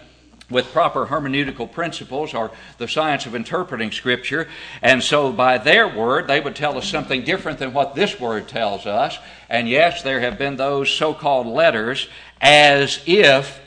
with 0.51 0.71
proper 0.71 1.07
hermeneutical 1.07 1.71
principles 1.71 2.33
or 2.33 2.51
the 2.77 2.87
science 2.87 3.25
of 3.25 3.33
interpreting 3.33 3.91
Scripture. 3.91 4.47
And 4.81 5.01
so, 5.01 5.31
by 5.31 5.57
their 5.57 5.87
word, 5.87 6.27
they 6.27 6.39
would 6.39 6.55
tell 6.55 6.77
us 6.77 6.87
something 6.87 7.23
different 7.23 7.57
than 7.57 7.73
what 7.73 7.95
this 7.95 8.19
word 8.19 8.47
tells 8.47 8.85
us. 8.85 9.17
And 9.49 9.67
yes, 9.67 10.03
there 10.03 10.19
have 10.19 10.37
been 10.37 10.57
those 10.57 10.91
so 10.91 11.13
called 11.13 11.47
letters 11.47 12.07
as 12.39 13.01
if 13.05 13.59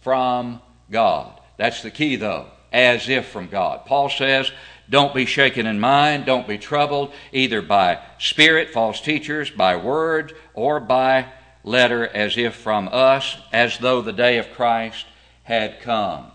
from 0.00 0.60
God. 0.90 1.38
That's 1.56 1.82
the 1.82 1.90
key, 1.90 2.16
though. 2.16 2.46
As 2.72 3.08
if 3.08 3.28
from 3.28 3.48
God. 3.48 3.86
Paul 3.86 4.10
says, 4.10 4.50
don't 4.90 5.14
be 5.14 5.26
shaken 5.26 5.66
in 5.66 5.80
mind, 5.80 6.24
don't 6.24 6.48
be 6.48 6.56
troubled, 6.56 7.12
either 7.32 7.60
by 7.60 7.98
spirit, 8.18 8.70
false 8.70 9.00
teachers, 9.00 9.50
by 9.50 9.76
word, 9.76 10.34
or 10.54 10.80
by 10.80 11.26
letter, 11.62 12.06
as 12.06 12.38
if 12.38 12.54
from 12.54 12.88
us, 12.90 13.36
as 13.52 13.78
though 13.78 14.00
the 14.00 14.12
day 14.12 14.38
of 14.38 14.50
Christ 14.52 15.04
had 15.48 15.80
come. 15.80 16.26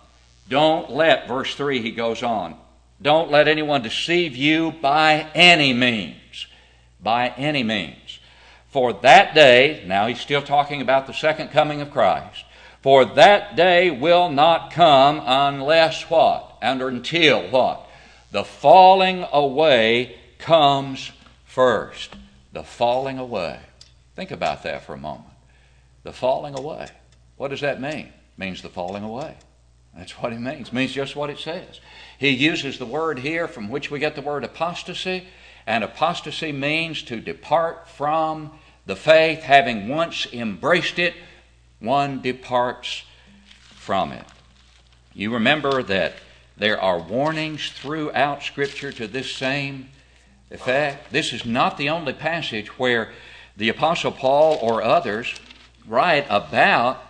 Don't 0.50 0.90
let, 0.90 1.28
verse 1.28 1.54
3, 1.54 1.82
he 1.82 1.92
goes 1.92 2.24
on, 2.24 2.58
don't 3.00 3.30
let 3.30 3.48
anyone 3.48 3.84
deceive 3.84 4.36
you 4.36 4.72
by 4.72 5.30
any 5.36 5.72
means. 5.72 6.48
By 7.00 7.30
any 7.38 7.62
means. 7.62 8.20
For 8.72 8.92
that 8.92 9.36
day, 9.36 9.84
now 9.86 10.08
he's 10.08 10.20
still 10.20 10.42
talking 10.42 10.82
about 10.82 11.06
the 11.06 11.14
second 11.14 11.50
coming 11.50 11.80
of 11.80 11.92
Christ, 11.92 12.44
for 12.82 13.06
that 13.06 13.56
day 13.56 13.92
will 13.92 14.30
not 14.30 14.72
come 14.72 15.22
unless 15.24 16.10
what? 16.10 16.58
And 16.60 16.82
until 16.82 17.48
what? 17.52 17.88
The 18.32 18.44
falling 18.44 19.28
away 19.32 20.18
comes 20.40 21.12
first. 21.46 22.16
The 22.52 22.64
falling 22.64 23.20
away. 23.20 23.60
Think 24.16 24.32
about 24.32 24.64
that 24.64 24.86
for 24.86 24.94
a 24.94 24.98
moment. 24.98 25.30
The 26.02 26.14
falling 26.14 26.58
away. 26.58 26.88
What 27.38 27.50
does 27.50 27.62
that 27.62 27.80
mean? 27.80 28.12
Means 28.38 28.62
the 28.62 28.70
falling 28.70 29.04
away. 29.04 29.36
That's 29.96 30.14
what 30.14 30.34
it 30.34 30.40
means. 30.40 30.70
It 30.70 30.74
means 30.74 30.92
just 30.92 31.16
what 31.16 31.30
it 31.30 31.38
says. 31.38 31.80
He 32.18 32.30
uses 32.30 32.80
the 32.80 32.86
word 32.86 33.20
here 33.20 33.48
from 33.48 33.70
which 33.70 33.92
we 33.92 34.00
get 34.00 34.16
the 34.16 34.22
word 34.22 34.44
apostasy, 34.44 35.26
and 35.68 35.84
apostasy 35.84 36.52
means 36.52 37.04
to 37.04 37.20
depart 37.20 37.88
from 37.88 38.52
the 38.86 38.96
faith, 38.96 39.44
having 39.44 39.88
once 39.88 40.28
embraced 40.34 41.00
it, 41.00 41.14
one 41.80 42.22
departs 42.22 43.04
from 43.70 44.12
it. 44.12 44.26
You 45.14 45.34
remember 45.34 45.84
that 45.84 46.14
there 46.58 46.80
are 46.82 47.00
warnings 47.00 47.72
throughout 47.72 48.44
Scripture 48.44 48.92
to 48.94 49.08
this 49.08 49.32
same 49.32 49.90
effect. 50.50 51.12
This 51.12 51.34
is 51.34 51.46
not 51.46 51.78
the 51.78 51.90
only 51.90 52.14
passage 52.14 52.80
where 52.80 53.12
the 53.56 53.70
Apostle 53.70 54.12
Paul 54.12 54.58
or 54.62 54.82
others 54.82 55.34
write 55.88 56.26
about 56.30 57.04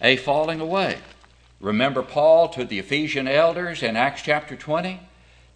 a 0.00 0.16
falling 0.16 0.60
away. 0.60 0.98
Remember 1.60 2.02
Paul 2.02 2.48
to 2.50 2.64
the 2.64 2.78
Ephesian 2.78 3.26
elders 3.26 3.82
in 3.82 3.96
Acts 3.96 4.22
chapter 4.22 4.54
20? 4.54 5.00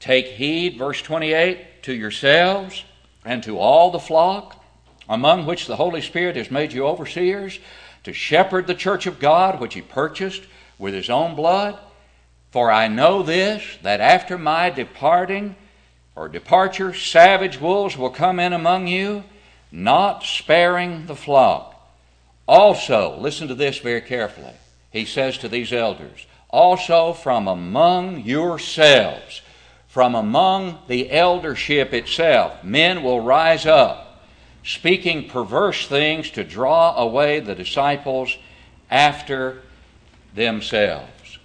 Take 0.00 0.26
heed, 0.26 0.76
verse 0.76 1.00
28, 1.00 1.82
to 1.84 1.92
yourselves 1.92 2.84
and 3.24 3.42
to 3.44 3.58
all 3.58 3.90
the 3.90 4.00
flock 4.00 4.62
among 5.08 5.46
which 5.46 5.66
the 5.66 5.76
Holy 5.76 6.00
Spirit 6.00 6.36
has 6.36 6.50
made 6.50 6.72
you 6.72 6.86
overseers 6.86 7.60
to 8.04 8.12
shepherd 8.12 8.66
the 8.66 8.74
church 8.74 9.06
of 9.06 9.20
God 9.20 9.60
which 9.60 9.74
he 9.74 9.82
purchased 9.82 10.42
with 10.78 10.94
his 10.94 11.08
own 11.08 11.36
blood. 11.36 11.78
For 12.50 12.70
I 12.70 12.88
know 12.88 13.22
this, 13.22 13.62
that 13.82 14.00
after 14.00 14.36
my 14.36 14.70
departing 14.70 15.54
or 16.16 16.28
departure, 16.28 16.92
savage 16.92 17.60
wolves 17.60 17.96
will 17.96 18.10
come 18.10 18.40
in 18.40 18.52
among 18.52 18.88
you, 18.88 19.24
not 19.70 20.24
sparing 20.24 21.06
the 21.06 21.16
flock. 21.16 21.71
Also, 22.52 23.16
listen 23.18 23.48
to 23.48 23.54
this 23.54 23.78
very 23.78 24.02
carefully 24.02 24.52
he 24.90 25.06
says 25.06 25.38
to 25.38 25.48
these 25.48 25.72
elders, 25.72 26.26
also 26.50 27.14
from 27.14 27.48
among 27.48 28.20
yourselves, 28.24 29.40
from 29.88 30.14
among 30.14 30.78
the 30.86 31.10
eldership 31.10 31.94
itself, 31.94 32.62
men 32.62 33.02
will 33.02 33.20
rise 33.22 33.64
up, 33.64 34.22
speaking 34.62 35.30
perverse 35.30 35.88
things 35.88 36.30
to 36.32 36.44
draw 36.44 36.94
away 36.98 37.40
the 37.40 37.54
disciples 37.54 38.36
after 38.90 39.62
themselves. 40.34 41.38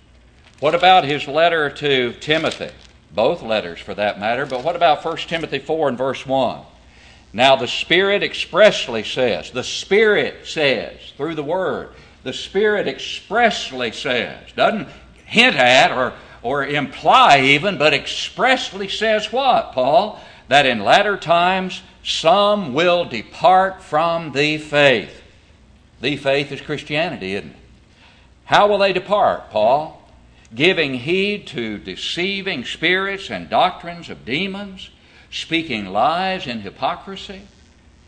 What 0.59 0.75
about 0.75 1.05
his 1.05 1.25
letter 1.25 1.69
to 1.69 2.11
Timothy? 2.19 2.71
Both 3.13 3.41
letters, 3.41 3.79
for 3.79 3.93
that 3.93 4.19
matter, 4.19 4.45
but 4.45 4.61
what 4.61 4.75
about 4.75 5.05
1 5.05 5.15
Timothy 5.19 5.59
4 5.59 5.87
and 5.87 5.97
verse 5.97 6.25
1? 6.25 6.59
Now, 7.37 7.55
the 7.55 7.67
Spirit 7.67 8.23
expressly 8.23 9.03
says, 9.03 9.51
the 9.51 9.63
Spirit 9.63 10.47
says 10.47 10.97
through 11.17 11.35
the 11.35 11.43
Word, 11.43 11.91
the 12.23 12.33
Spirit 12.33 12.87
expressly 12.87 13.91
says, 13.91 14.51
doesn't 14.55 14.87
hint 15.23 15.55
at 15.55 15.91
or, 15.91 16.13
or 16.41 16.65
imply 16.65 17.41
even, 17.41 17.77
but 17.77 17.93
expressly 17.93 18.87
says 18.87 19.31
what, 19.31 19.73
Paul? 19.73 20.19
That 20.47 20.65
in 20.65 20.79
latter 20.79 21.15
times 21.15 21.83
some 22.03 22.73
will 22.73 23.05
depart 23.05 23.83
from 23.83 24.31
the 24.31 24.57
faith. 24.57 25.21
The 26.01 26.17
faith 26.17 26.51
is 26.51 26.59
Christianity, 26.59 27.35
isn't 27.35 27.51
it? 27.51 27.55
How 28.45 28.67
will 28.67 28.79
they 28.79 28.93
depart, 28.93 29.51
Paul? 29.51 30.09
Giving 30.55 30.95
heed 30.95 31.45
to 31.47 31.77
deceiving 31.77 32.65
spirits 32.65 33.29
and 33.29 33.47
doctrines 33.47 34.09
of 34.09 34.25
demons, 34.25 34.89
speaking 35.37 35.85
lies 35.85 36.47
in 36.47 36.61
hypocrisy, 36.61 37.41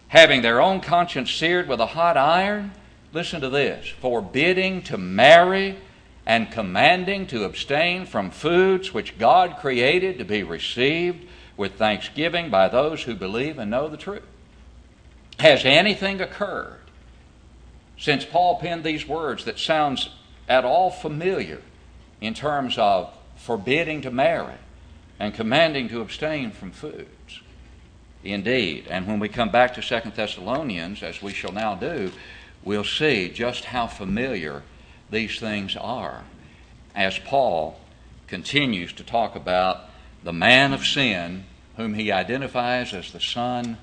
having 0.07 0.41
their 0.41 0.62
own 0.62 0.81
conscience 0.81 1.31
seared 1.31 1.67
with 1.67 1.79
a 1.79 1.86
hot 1.86 2.17
iron, 2.17 2.71
listen 3.13 3.39
to 3.41 3.50
this 3.50 3.88
forbidding 3.88 4.81
to 4.81 4.98
marry 4.98 5.77
and 6.25 6.51
commanding 6.51 7.25
to 7.27 7.43
abstain 7.43 8.05
from 8.05 8.29
foods 8.29 8.93
which 8.93 9.17
God 9.17 9.57
created 9.57 10.17
to 10.17 10.25
be 10.25 10.43
received 10.43 11.27
with 11.55 11.74
thanksgiving 11.74 12.50
by 12.50 12.67
those 12.67 13.03
who 13.03 13.15
believe 13.15 13.59
and 13.59 13.71
know 13.71 13.88
the 13.88 13.98
truth. 13.98 14.24
Has 15.39 15.65
anything 15.65 16.21
occurred 16.21 16.81
since 17.98 18.25
Paul 18.25 18.59
penned 18.59 18.83
these 18.83 19.07
words 19.07 19.45
that 19.45 19.59
sounds 19.59 20.09
at 20.48 20.65
all 20.65 20.89
familiar 20.89 21.62
in 22.21 22.33
terms 22.33 22.77
of 22.77 23.13
forbidding 23.36 24.01
to 24.01 24.12
marry 24.12 24.55
and 25.20 25.34
commanding 25.34 25.90
to 25.90 26.02
abstain 26.02 26.52
from 26.52 26.72
foods? 26.72 27.42
Indeed. 28.24 28.88
And 28.90 29.08
when 29.08 29.20
we 29.20 29.30
come 29.30 29.50
back 29.50 29.74
to 29.76 29.82
Second 29.82 30.16
Thessalonians, 30.16 31.04
as 31.04 31.22
we 31.22 31.34
shall 31.34 31.52
now 31.52 31.76
do, 31.76 32.12
we'll 32.64 32.84
see 32.84 33.30
just 33.30 33.66
how 33.66 33.88
familiar 33.88 34.64
these 35.10 35.40
things 35.40 35.76
are 35.76 36.24
as 36.96 37.18
Paul 37.20 37.80
continues 38.28 38.94
to 38.94 39.04
talk 39.04 39.36
about 39.36 39.86
the 40.24 40.34
man 40.34 40.74
of 40.74 40.86
sin 40.86 41.46
whom 41.78 41.94
he 41.94 42.12
identifies 42.12 42.94
as 42.94 43.12
the 43.12 43.22
son 43.22 43.78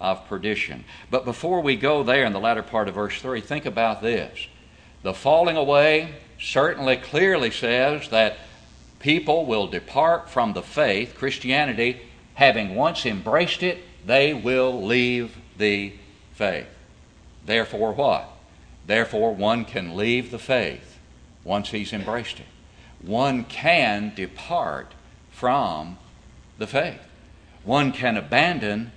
of 0.00 0.26
perdition. 0.28 0.84
But 1.10 1.24
before 1.24 1.60
we 1.60 1.76
go 1.76 2.02
there 2.02 2.24
in 2.24 2.32
the 2.32 2.40
latter 2.40 2.62
part 2.62 2.88
of 2.88 2.94
verse 2.94 3.20
3, 3.20 3.40
think 3.40 3.66
about 3.66 4.02
this. 4.02 4.46
The 5.02 5.14
falling 5.14 5.56
away 5.56 6.14
certainly 6.40 6.96
clearly 6.96 7.50
says 7.50 8.08
that 8.10 8.38
people 9.04 9.44
will 9.44 9.66
depart 9.66 10.30
from 10.30 10.54
the 10.54 10.62
faith, 10.62 11.14
Christianity, 11.14 12.00
having 12.32 12.74
once 12.74 13.04
embraced 13.04 13.62
it, 13.62 13.84
they 14.06 14.32
will 14.32 14.82
leave 14.82 15.36
the 15.58 15.92
faith. 16.32 16.66
Therefore, 17.44 17.92
what? 17.92 18.26
Therefore, 18.86 19.34
one 19.34 19.66
can 19.66 19.94
leave 19.94 20.30
the 20.30 20.38
faith 20.38 20.98
once 21.44 21.68
he's 21.68 21.92
embraced 21.92 22.40
it. 22.40 22.46
One 23.02 23.44
can 23.44 24.14
depart 24.16 24.92
from 25.30 25.98
the 26.56 26.66
faith. 26.66 27.00
One 27.62 27.92
can 27.92 28.16
abandon 28.16 28.90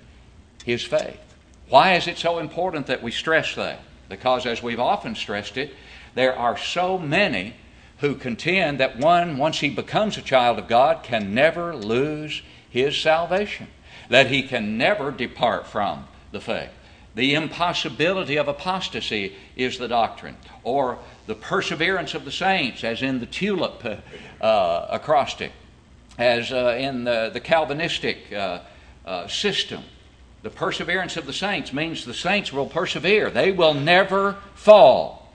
his 0.64 0.82
faith. 0.82 1.20
Why 1.68 1.96
is 1.96 2.08
it 2.08 2.16
so 2.16 2.38
important 2.38 2.86
that 2.86 3.02
we 3.02 3.10
stress 3.10 3.54
that? 3.56 3.82
Because, 4.08 4.46
as 4.46 4.62
we've 4.62 4.80
often 4.80 5.14
stressed 5.14 5.58
it, 5.58 5.74
there 6.14 6.34
are 6.34 6.56
so 6.56 6.96
many 6.96 7.52
who 7.98 8.14
contend 8.14 8.78
that 8.80 8.98
one, 8.98 9.38
once 9.38 9.60
he 9.60 9.70
becomes 9.70 10.16
a 10.16 10.22
child 10.22 10.58
of 10.58 10.68
God, 10.68 11.02
can 11.02 11.34
never 11.34 11.74
lose 11.74 12.42
his 12.70 12.96
salvation, 12.96 13.68
that 14.08 14.28
he 14.28 14.42
can 14.42 14.78
never 14.78 15.10
depart 15.10 15.66
from 15.66 16.06
the 16.30 16.40
faith. 16.40 16.70
The 17.14 17.34
impossibility 17.34 18.36
of 18.36 18.46
apostasy 18.46 19.34
is 19.56 19.78
the 19.78 19.88
doctrine, 19.88 20.36
or 20.62 20.98
the 21.26 21.34
perseverance 21.34 22.14
of 22.14 22.24
the 22.24 22.30
saints, 22.30 22.84
as 22.84 23.02
in 23.02 23.18
the 23.18 23.26
tulip 23.26 23.84
uh, 24.40 24.86
acrostic, 24.90 25.50
as 26.18 26.52
uh, 26.52 26.76
in 26.78 27.04
the, 27.04 27.30
the 27.32 27.40
Calvinistic 27.40 28.32
uh, 28.32 28.60
uh, 29.04 29.26
system. 29.26 29.82
The 30.42 30.50
perseverance 30.50 31.16
of 31.16 31.26
the 31.26 31.32
saints 31.32 31.72
means 31.72 32.04
the 32.04 32.14
saints 32.14 32.52
will 32.52 32.66
persevere, 32.66 33.30
they 33.30 33.50
will 33.50 33.74
never 33.74 34.36
fall. 34.54 35.32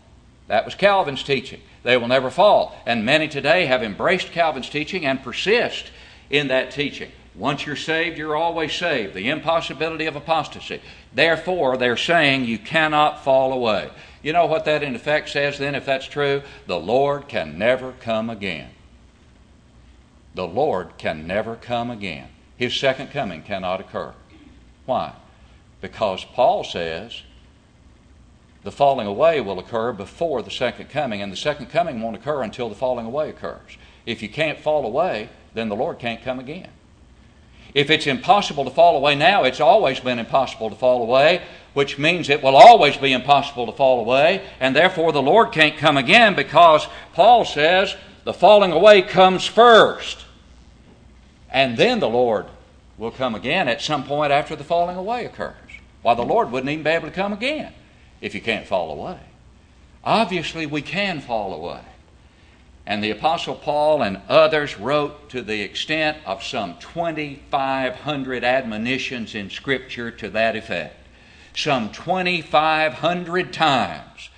That 0.48 0.64
was 0.64 0.76
Calvin's 0.76 1.24
teaching. 1.24 1.60
They 1.84 1.98
will 1.98 2.08
never 2.08 2.32
fall. 2.32 2.76
And 2.86 3.06
many 3.06 3.28
today 3.28 3.66
have 3.66 3.84
embraced 3.84 4.32
Calvin's 4.32 4.70
teaching 4.70 5.06
and 5.06 5.22
persist 5.22 5.92
in 6.30 6.48
that 6.48 6.72
teaching. 6.72 7.12
Once 7.36 7.66
you're 7.66 7.76
saved, 7.76 8.18
you're 8.18 8.36
always 8.36 8.74
saved. 8.74 9.14
The 9.14 9.30
impossibility 9.30 10.06
of 10.06 10.16
apostasy. 10.16 10.82
Therefore, 11.14 11.78
they're 11.78 11.98
saying 11.98 12.46
you 12.46 12.60
cannot 12.60 13.24
fall 13.24 13.54
away. 13.54 13.90
You 14.22 14.34
know 14.34 14.46
what 14.46 14.66
that 14.66 14.84
in 14.84 14.96
effect 14.96 15.30
says 15.30 15.58
then, 15.58 15.76
if 15.76 15.86
that's 15.86 16.08
true? 16.08 16.44
The 16.68 16.80
Lord 16.80 17.28
can 17.28 17.58
never 17.58 17.92
come 17.94 18.30
again. 18.30 18.70
The 20.36 20.48
Lord 20.48 20.98
can 20.98 21.28
never 21.28 21.56
come 21.56 21.92
again. 21.92 22.30
His 22.56 22.74
second 22.76 23.12
coming 23.12 23.42
cannot 23.42 23.82
occur. 23.82 24.14
Why? 24.86 25.14
Because 25.82 26.24
Paul 26.24 26.64
says 26.64 27.24
the 28.64 28.72
falling 28.72 29.08
away 29.08 29.42
will 29.42 29.60
occur 29.60 29.92
before 29.92 30.42
the 30.42 30.52
second 30.52 30.90
coming, 30.90 31.22
and 31.22 31.32
the 31.32 31.38
second 31.38 31.68
coming 31.68 32.02
won't 32.02 32.16
occur 32.16 32.44
until 32.44 32.70
the 32.70 32.76
falling 32.76 33.06
away 33.06 33.30
occurs. 33.30 33.78
If 34.06 34.22
you 34.22 34.30
can't 34.30 34.60
fall 34.60 34.86
away, 34.86 35.30
then 35.54 35.70
the 35.70 35.76
Lord 35.76 36.00
can't 36.00 36.24
come 36.24 36.40
again. 36.40 36.70
If 37.74 37.90
it's 37.90 38.08
impossible 38.08 38.64
to 38.66 38.72
fall 38.72 38.96
away 38.96 39.16
now, 39.16 39.44
it's 39.44 39.60
always 39.60 40.00
been 40.00 40.20
impossible 40.20 40.70
to 40.70 40.76
fall 40.76 41.02
away, 41.02 41.42
which 41.74 41.98
means 41.98 42.30
it 42.30 42.44
will 42.44 42.56
always 42.56 42.96
be 42.96 43.12
impossible 43.12 43.66
to 43.66 43.72
fall 43.72 44.00
away, 44.00 44.46
and 44.60 44.76
therefore 44.76 45.12
the 45.12 45.22
Lord 45.22 45.52
can't 45.52 45.78
come 45.78 45.98
again 45.98 46.36
because 46.36 46.88
Paul 47.14 47.46
says 47.46 47.96
the 48.24 48.34
falling 48.34 48.72
away 48.72 49.02
comes 49.02 49.46
first. 49.46 50.20
And 51.50 51.78
then 51.78 52.00
the 52.00 52.10
Lord 52.10 52.46
will 52.98 53.12
come 53.12 53.36
again 53.36 53.68
at 53.68 53.82
some 53.82 54.06
point 54.06 54.32
after 54.32 54.56
the 54.56 54.64
falling 54.64 54.96
away 54.96 55.26
occurs. 55.26 55.56
Why, 56.02 56.14
the 56.14 56.22
Lord 56.22 56.52
wouldn't 56.52 56.70
even 56.70 56.84
be 56.84 56.92
able 56.92 57.08
to 57.08 57.14
come 57.14 57.34
again 57.34 57.74
if 58.24 58.34
you 58.34 58.40
can't 58.40 58.66
fall 58.66 58.90
away. 58.90 59.20
Obviously, 60.02 60.66
we 60.66 60.82
can 60.82 61.20
fall 61.20 61.54
away. 61.54 61.82
And 62.86 63.04
the 63.04 63.12
Apostle 63.12 63.56
Paul 63.56 64.02
and 64.02 64.22
others 64.30 64.80
wrote 64.80 65.30
to 65.32 65.42
the 65.42 65.62
extent 65.62 66.18
of 66.26 66.42
some 66.42 66.78
2,500 66.80 68.44
admonitions 68.46 69.36
in 69.36 69.50
Scripture 69.50 70.10
to 70.10 70.30
that 70.30 70.56
effect. 70.56 70.96
Some 71.54 71.92
2,500 71.92 73.52
times 73.52 74.30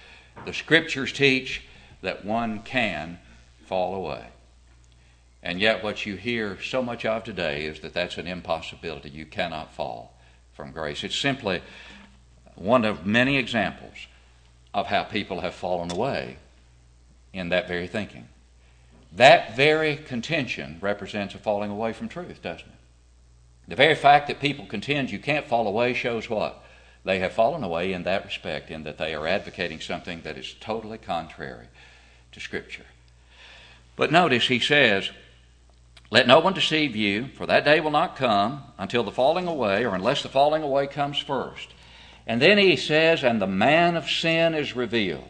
the 0.45 0.53
Scriptures 0.53 1.13
teach 1.13 1.61
that 2.01 2.25
one 2.25 2.63
can 2.63 3.19
fall 3.67 3.93
away. 3.93 4.25
And 5.43 5.59
yet, 5.59 5.83
what 5.83 6.07
you 6.07 6.15
hear 6.15 6.59
so 6.59 6.81
much 6.81 7.05
of 7.05 7.23
today 7.23 7.65
is 7.65 7.81
that 7.81 7.93
that's 7.93 8.17
an 8.17 8.25
impossibility. 8.25 9.09
You 9.09 9.27
cannot 9.27 9.75
fall 9.75 10.15
from 10.53 10.71
grace. 10.71 11.03
It's 11.03 11.15
simply 11.15 11.61
one 12.55 12.85
of 12.85 13.05
many 13.05 13.37
examples 13.37 14.07
of 14.73 14.87
how 14.87 15.03
people 15.03 15.41
have 15.41 15.53
fallen 15.53 15.91
away 15.91 16.37
in 17.33 17.49
that 17.49 17.67
very 17.67 17.87
thinking. 17.87 18.27
That 19.11 19.55
very 19.55 19.95
contention 19.95 20.77
represents 20.81 21.35
a 21.35 21.37
falling 21.37 21.71
away 21.71 21.93
from 21.93 22.09
truth, 22.09 22.41
doesn't 22.41 22.67
it? 22.67 22.73
The 23.67 23.75
very 23.75 23.95
fact 23.95 24.27
that 24.27 24.39
people 24.39 24.65
contend 24.65 25.09
you 25.09 25.19
can't 25.19 25.47
fall 25.47 25.67
away 25.67 25.93
shows 25.93 26.29
what? 26.29 26.63
They 27.03 27.19
have 27.19 27.33
fallen 27.33 27.63
away 27.63 27.93
in 27.93 28.03
that 28.03 28.25
respect, 28.25 28.71
in 28.71 28.83
that 28.83 28.97
they 28.97 29.13
are 29.13 29.27
advocating 29.27 29.79
something 29.79 30.21
that 30.21 30.37
is 30.37 30.55
totally 30.59 30.97
contrary 30.97 31.67
to 32.31 32.39
Scripture. 32.39 32.85
But 33.95 34.11
notice 34.11 34.47
he 34.47 34.59
says, 34.59 35.11
Let 36.11 36.27
no 36.27 36.39
one 36.39 36.53
deceive 36.53 36.95
you, 36.95 37.27
for 37.27 37.45
that 37.45 37.63
day 37.63 37.79
will 37.79 37.91
not 37.91 38.15
come 38.15 38.63
until 38.77 39.03
the 39.03 39.11
falling 39.11 39.47
away, 39.47 39.85
or 39.85 39.95
unless 39.95 40.23
the 40.23 40.29
falling 40.29 40.63
away 40.63 40.87
comes 40.87 41.17
first. 41.17 41.69
And 42.27 42.41
then 42.41 42.57
he 42.57 42.75
says, 42.75 43.23
And 43.23 43.41
the 43.41 43.47
man 43.47 43.95
of 43.95 44.09
sin 44.09 44.53
is 44.55 44.75
revealed, 44.75 45.23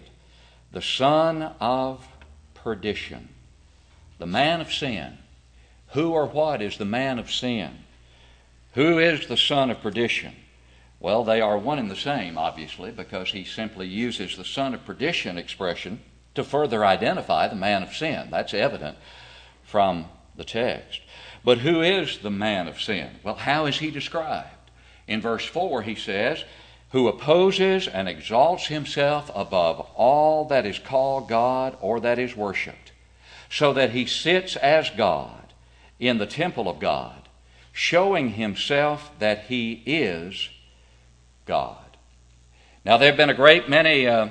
the 0.72 0.82
son 0.82 1.54
of 1.60 2.08
perdition 2.54 3.30
the 4.18 4.26
man 4.26 4.62
of 4.62 4.74
sin. 4.74 5.18
Who 5.90 6.12
or 6.12 6.26
what 6.26 6.62
is 6.62 6.78
the 6.78 6.86
man 6.86 7.20
of 7.20 7.32
sin? 7.32 7.72
Who 8.74 9.00
is 9.00 9.28
the 9.28 9.38
son 9.38 9.72
of 9.72 9.82
perdition? 9.82 10.34
Well, 11.00 11.24
they 11.24 11.42
are 11.42 11.58
one 11.58 11.80
and 11.80 11.92
the 11.92 11.96
same, 11.96 12.38
obviously, 12.38 12.92
because 12.92 13.32
he 13.32 13.44
simply 13.44 13.88
uses 13.88 14.36
the 14.36 14.46
son 14.46 14.74
of 14.74 14.86
perdition 14.86 15.38
expression 15.38 16.00
to 16.34 16.44
further 16.44 16.86
identify 16.86 17.48
the 17.48 17.56
man 17.56 17.84
of 17.84 17.96
sin. 17.96 18.30
That's 18.32 18.54
evident 18.54 18.98
from 19.64 20.06
the 20.36 20.44
text. 20.44 21.02
But 21.44 21.60
who 21.60 21.82
is 21.82 22.20
the 22.20 22.32
man 22.32 22.68
of 22.68 22.82
sin? 22.82 23.12
Well, 23.24 23.36
how 23.36 23.68
is 23.68 23.78
he 23.78 23.92
described? 23.92 24.50
In 25.08 25.22
verse 25.22 25.46
4, 25.46 25.84
he 25.84 25.96
says, 25.96 26.44
Who 26.96 27.10
opposes 27.10 27.90
and 27.90 28.08
exalts 28.08 28.68
himself 28.68 29.30
above 29.36 29.82
all 29.96 30.46
that 30.46 30.66
is 30.66 30.80
called 30.80 31.28
God 31.28 31.76
or 31.82 32.00
that 32.00 32.18
is 32.18 32.38
worshiped 32.38 32.94
so 33.50 33.74
that 33.74 33.90
he 33.90 34.06
sits 34.06 34.56
as 34.56 34.90
God 34.92 35.52
in 36.00 36.20
the 36.20 36.26
temple 36.26 36.70
of 36.70 36.80
God, 36.80 37.28
showing 37.74 38.30
himself 38.30 39.12
that 39.20 39.48
he 39.48 39.84
is 39.86 40.48
God. 41.46 41.98
Now, 42.86 42.96
there 42.96 43.10
have 43.10 43.18
been 43.18 43.30
a 43.30 43.34
great 43.34 43.68
many 43.68 44.08
uh, 44.08 44.30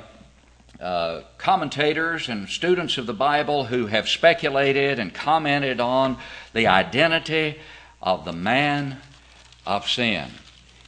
uh, 0.80 1.20
commentators 1.36 2.30
and 2.30 2.48
students 2.48 2.96
of 2.96 3.04
the 3.04 3.12
Bible 3.12 3.66
who 3.66 3.88
have 3.88 4.08
speculated 4.08 4.98
and 4.98 5.12
commented 5.12 5.80
on 5.80 6.16
the 6.54 6.66
identity 6.66 7.58
of 8.00 8.24
the 8.24 8.32
man 8.32 9.02
of 9.66 9.86
sin. 9.86 10.30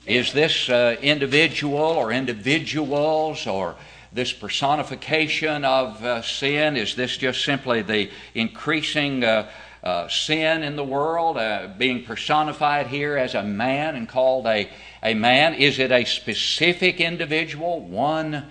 Is 0.06 0.32
this 0.32 0.68
uh, 0.68 0.96
individual 1.02 1.80
or 1.80 2.12
individuals 2.12 3.48
or 3.48 3.74
this 4.12 4.32
personification 4.32 5.64
of 5.64 6.02
uh, 6.04 6.22
sin? 6.22 6.76
Is 6.76 6.94
this 6.94 7.16
just 7.16 7.44
simply 7.44 7.82
the 7.82 8.10
increasing 8.32 9.24
uh, 9.24 9.50
uh, 9.82 10.06
sin 10.06 10.62
in 10.62 10.76
the 10.76 10.84
world 10.84 11.36
uh, 11.36 11.70
being 11.76 12.04
personified 12.04 12.86
here 12.86 13.16
as 13.16 13.34
a 13.34 13.42
man 13.42 13.96
and 13.96 14.08
called 14.08 14.46
a, 14.46 14.70
a 15.02 15.14
man? 15.14 15.54
Is 15.54 15.80
it 15.80 15.90
a 15.90 16.04
specific 16.04 17.00
individual, 17.00 17.80
one 17.80 18.46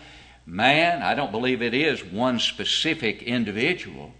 man? 0.45 1.01
I 1.01 1.15
don't 1.15 1.31
believe 1.31 1.61
it 1.61 1.73
is 1.73 2.03
one 2.03 2.39
specific 2.39 3.23
individual. 3.23 4.11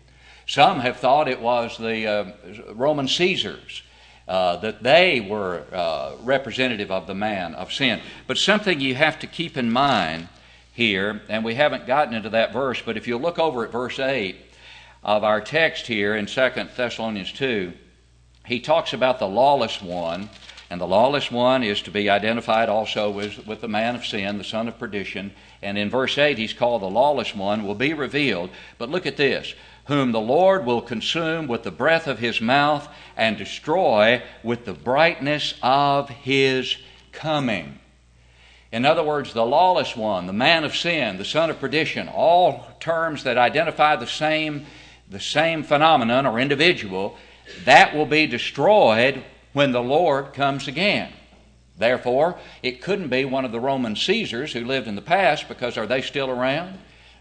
Some 0.48 0.80
have 0.80 0.98
thought 0.98 1.28
it 1.28 1.41
was 1.41 1.78
the 1.78 2.08
uh, 2.08 2.32
Roman 2.71 3.10
Caesars. 3.10 3.82
Uh, 4.27 4.55
that 4.57 4.81
they 4.81 5.19
were 5.19 5.63
uh, 5.71 6.13
representative 6.23 6.89
of 6.89 7.05
the 7.05 7.13
man 7.13 7.53
of 7.53 7.71
sin. 7.71 8.01
But 8.25 8.39
something 8.39 8.79
you 8.79 8.95
have 8.95 9.19
to 9.19 9.27
keep 9.27 9.55
in 9.55 9.71
mind 9.71 10.29
here, 10.73 11.21
and 11.29 11.45
we 11.45 11.53
haven't 11.53 11.85
gotten 11.85 12.15
into 12.15 12.31
that 12.31 12.51
verse, 12.51 12.81
but 12.83 12.97
if 12.97 13.07
you 13.07 13.17
look 13.17 13.38
over 13.38 13.63
at 13.63 13.71
verse 13.71 13.99
8 13.99 14.35
of 15.03 15.23
our 15.23 15.41
text 15.41 15.85
here 15.85 16.15
in 16.15 16.25
2 16.25 16.49
Thessalonians 16.75 17.31
2, 17.33 17.71
he 18.47 18.59
talks 18.59 18.93
about 18.93 19.19
the 19.19 19.27
lawless 19.27 19.79
one, 19.79 20.29
and 20.71 20.81
the 20.81 20.88
lawless 20.88 21.29
one 21.29 21.61
is 21.63 21.83
to 21.83 21.91
be 21.91 22.09
identified 22.09 22.67
also 22.67 23.11
with, 23.11 23.45
with 23.45 23.61
the 23.61 23.67
man 23.67 23.95
of 23.95 24.05
sin, 24.07 24.39
the 24.39 24.43
son 24.43 24.67
of 24.67 24.79
perdition. 24.79 25.33
And 25.61 25.77
in 25.77 25.91
verse 25.91 26.17
8, 26.17 26.38
he's 26.38 26.53
called 26.53 26.81
the 26.81 26.89
lawless 26.89 27.35
one, 27.35 27.65
will 27.65 27.75
be 27.75 27.93
revealed. 27.93 28.49
But 28.79 28.89
look 28.89 29.05
at 29.05 29.17
this 29.17 29.53
whom 29.86 30.12
the 30.12 30.19
Lord 30.19 30.65
will 30.65 30.82
consume 30.82 31.48
with 31.48 31.63
the 31.63 31.71
breath 31.71 32.08
of 32.08 32.19
his 32.19 32.41
mouth 32.41 32.88
and 33.15 33.38
destroy 33.38 34.24
with 34.43 34.65
the 34.65 34.74
brightness 34.74 35.54
of 35.62 36.10
his 36.10 36.78
coming. 37.12 37.80
In 38.71 38.84
other 38.86 39.04
words, 39.04 39.34
the 39.34 39.45
lawless 39.45 39.95
one, 39.95 40.28
the 40.28 40.34
man 40.34 40.63
of 40.63 40.76
sin, 40.76 41.17
the 41.17 41.26
son 41.26 41.50
of 41.50 41.60
perdition, 41.60 42.10
all 42.10 42.67
terms 42.80 43.24
that 43.24 43.38
identify 43.38 43.95
the 43.95 44.08
same, 44.08 44.65
the 45.10 45.19
same 45.19 45.63
phenomenon 45.63 46.26
or 46.26 46.39
individual, 46.39 47.15
that 47.63 47.95
will 47.95 48.08
be 48.08 48.28
destroyed 48.28 49.24
when 49.54 49.71
the 49.71 49.82
Lord 49.82 50.34
comes 50.34 50.67
again. 50.67 51.13
Therefore, 51.78 52.38
it 52.63 52.82
couldn't 52.82 53.10
be 53.10 53.24
one 53.24 53.45
of 53.45 53.52
the 53.52 53.60
Roman 53.60 53.95
Caesars 53.95 54.54
who 54.54 54.65
lived 54.65 54.88
in 54.88 54.95
the 54.95 55.02
past 55.02 55.48
because 55.48 55.78
are 55.78 55.88
they 55.88 56.02
still 56.02 56.30
around? 56.30 56.80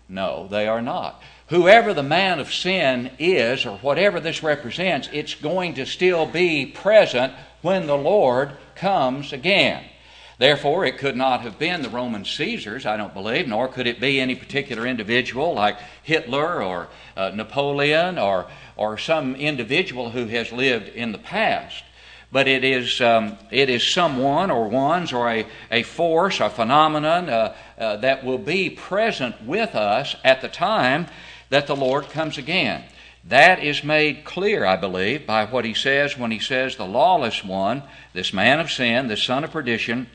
No, 0.09 0.49
they 0.49 0.67
are 0.67 0.83
not. 0.83 1.23
Whoever 1.49 1.93
the 1.93 2.03
man 2.03 2.41
of 2.41 2.55
sin 2.55 3.11
is, 3.19 3.67
or 3.67 3.77
whatever 3.79 4.19
this 4.19 4.43
represents, 4.43 5.11
it's 5.13 5.35
going 5.35 5.75
to 5.75 5.85
still 5.85 6.25
be 6.25 6.65
present 6.65 7.35
when 7.61 7.87
the 7.87 7.97
Lord 7.97 8.53
comes 8.75 9.33
again. 9.33 9.85
Therefore, 10.39 10.85
it 10.85 10.99
could 10.99 11.17
not 11.17 11.43
have 11.43 11.59
been 11.59 11.83
the 11.83 11.91
Roman 11.91 12.25
Caesars, 12.25 12.87
I 12.87 12.97
don't 12.97 13.15
believe, 13.15 13.47
nor 13.47 13.69
could 13.69 13.87
it 13.87 14.01
be 14.01 14.21
any 14.21 14.35
particular 14.35 14.87
individual 14.87 15.55
like 15.55 15.79
Hitler 16.03 16.63
or 16.63 16.89
uh, 17.17 17.31
Napoleon 17.35 18.19
or, 18.19 18.47
or 18.77 18.99
some 18.99 19.37
individual 19.37 20.11
who 20.11 20.27
has 20.27 20.51
lived 20.51 20.89
in 20.89 21.13
the 21.13 21.19
past. 21.19 21.85
But 22.33 22.49
it 22.49 22.65
is, 22.65 23.01
um, 23.01 23.39
it 23.53 23.71
is 23.71 23.87
someone 23.87 24.51
or 24.51 24.69
ones 24.69 25.13
or 25.13 25.31
a, 25.31 25.47
a 25.71 25.85
force, 25.85 26.41
a 26.41 26.51
phenomenon 26.51 27.29
uh, 27.29 27.55
uh, 27.79 27.97
that 27.99 28.25
will 28.25 28.39
be 28.39 28.71
present 28.71 29.41
with 29.45 29.77
us 29.77 30.17
at 30.25 30.41
the 30.41 30.49
time 30.49 31.07
that 31.51 31.67
the 31.67 31.77
Lord 31.77 32.09
comes 32.11 32.39
again. 32.39 32.85
That 33.27 33.63
is 33.63 33.83
made 33.83 34.25
clear, 34.25 34.67
I 34.67 34.77
believe, 34.77 35.27
by 35.27 35.47
what 35.47 35.65
he 35.65 35.73
says 35.73 36.19
when 36.19 36.31
he 36.31 36.39
says 36.39 36.77
the 36.77 36.87
lawless 36.87 37.43
one, 37.43 37.83
this 38.13 38.33
man 38.33 38.61
of 38.61 38.71
sin, 38.71 39.09
this 39.09 39.23
son 39.23 39.45
of 39.45 39.51
perdition, 39.51 40.09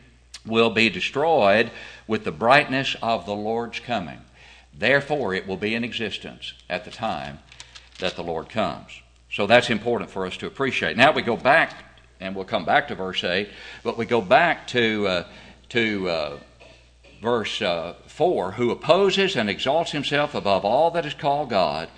will 0.45 0.69
be 0.69 0.89
destroyed 0.89 1.71
with 2.07 2.23
the 2.23 2.31
brightness 2.31 2.95
of 3.01 3.25
the 3.25 3.35
Lord's 3.35 3.79
coming. 3.79 4.19
Therefore, 4.73 5.33
it 5.33 5.47
will 5.47 5.57
be 5.57 5.75
in 5.75 5.83
existence 5.83 6.53
at 6.69 6.85
the 6.85 6.91
time 6.91 7.39
that 7.99 8.15
the 8.15 8.23
Lord 8.23 8.49
comes. 8.49 9.01
So 9.31 9.47
that's 9.47 9.69
important 9.69 10.09
for 10.09 10.25
us 10.25 10.37
to 10.37 10.47
appreciate. 10.47 10.95
Now 10.95 11.11
we 11.11 11.21
go 11.21 11.35
back, 11.35 11.73
and 12.19 12.35
we'll 12.35 12.45
come 12.45 12.65
back 12.65 12.87
to 12.87 12.95
verse 12.95 13.23
8, 13.23 13.49
but 13.83 13.97
we 13.97 14.05
go 14.05 14.21
back 14.21 14.67
to, 14.67 15.07
uh, 15.07 15.27
to 15.69 16.09
uh, 16.09 16.37
verse 17.21 17.61
uh, 17.61 17.95
4 18.07 18.53
who 18.53 18.71
opposes 18.71 19.35
and 19.35 19.49
exalts 19.49 19.91
himself 19.91 20.33
above 20.33 20.65
all 20.65 20.91
that 20.91 21.05
is 21.05 21.13
called 21.13 21.49
God 21.49 21.89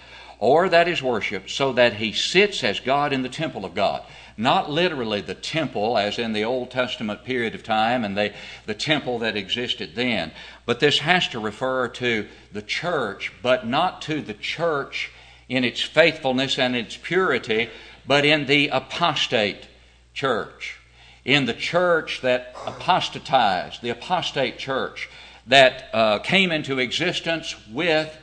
or 0.42 0.68
that 0.70 0.88
is 0.88 1.04
worshiped, 1.04 1.52
so 1.52 1.72
that 1.72 1.94
he 1.94 2.12
sits 2.12 2.64
as 2.64 2.80
God 2.80 3.14
in 3.14 3.22
the 3.22 3.30
temple 3.30 3.64
of 3.64 3.76
God. 3.76 4.04
Not 4.36 4.72
literally 4.72 5.22
the 5.22 5.36
temple, 5.36 6.00
as 6.00 6.18
in 6.18 6.34
the 6.34 6.44
Old 6.44 6.72
Testament 6.72 7.24
period 7.24 7.54
of 7.54 7.62
time 7.62 8.04
and 8.04 8.18
the, 8.18 8.34
the 8.66 8.74
temple 8.74 9.20
that 9.20 9.38
existed 9.38 9.92
then, 9.94 10.32
but 10.66 10.80
this 10.80 10.98
has 10.98 11.28
to 11.28 11.40
refer 11.40 11.90
to 11.90 12.28
the 12.52 12.64
church, 12.64 13.32
but 13.44 13.68
not 13.68 14.02
to 14.04 14.20
the 14.20 14.34
church 14.34 15.12
in 15.48 15.64
its 15.64 15.82
faithfulness 15.82 16.58
and 16.58 16.76
its 16.76 16.98
purity, 16.98 17.70
but 18.08 18.26
in 18.26 18.48
the 18.48 18.70
apostate 18.70 19.68
church. 20.16 20.81
In 21.24 21.46
the 21.46 21.54
church 21.54 22.22
that 22.22 22.56
apostatized, 22.66 23.82
the 23.82 23.90
apostate 23.90 24.58
church 24.58 25.10
that 25.48 25.90
uh, 25.94 26.20
came 26.20 26.52
into 26.52 26.80
existence 26.80 27.56
with 27.70 28.16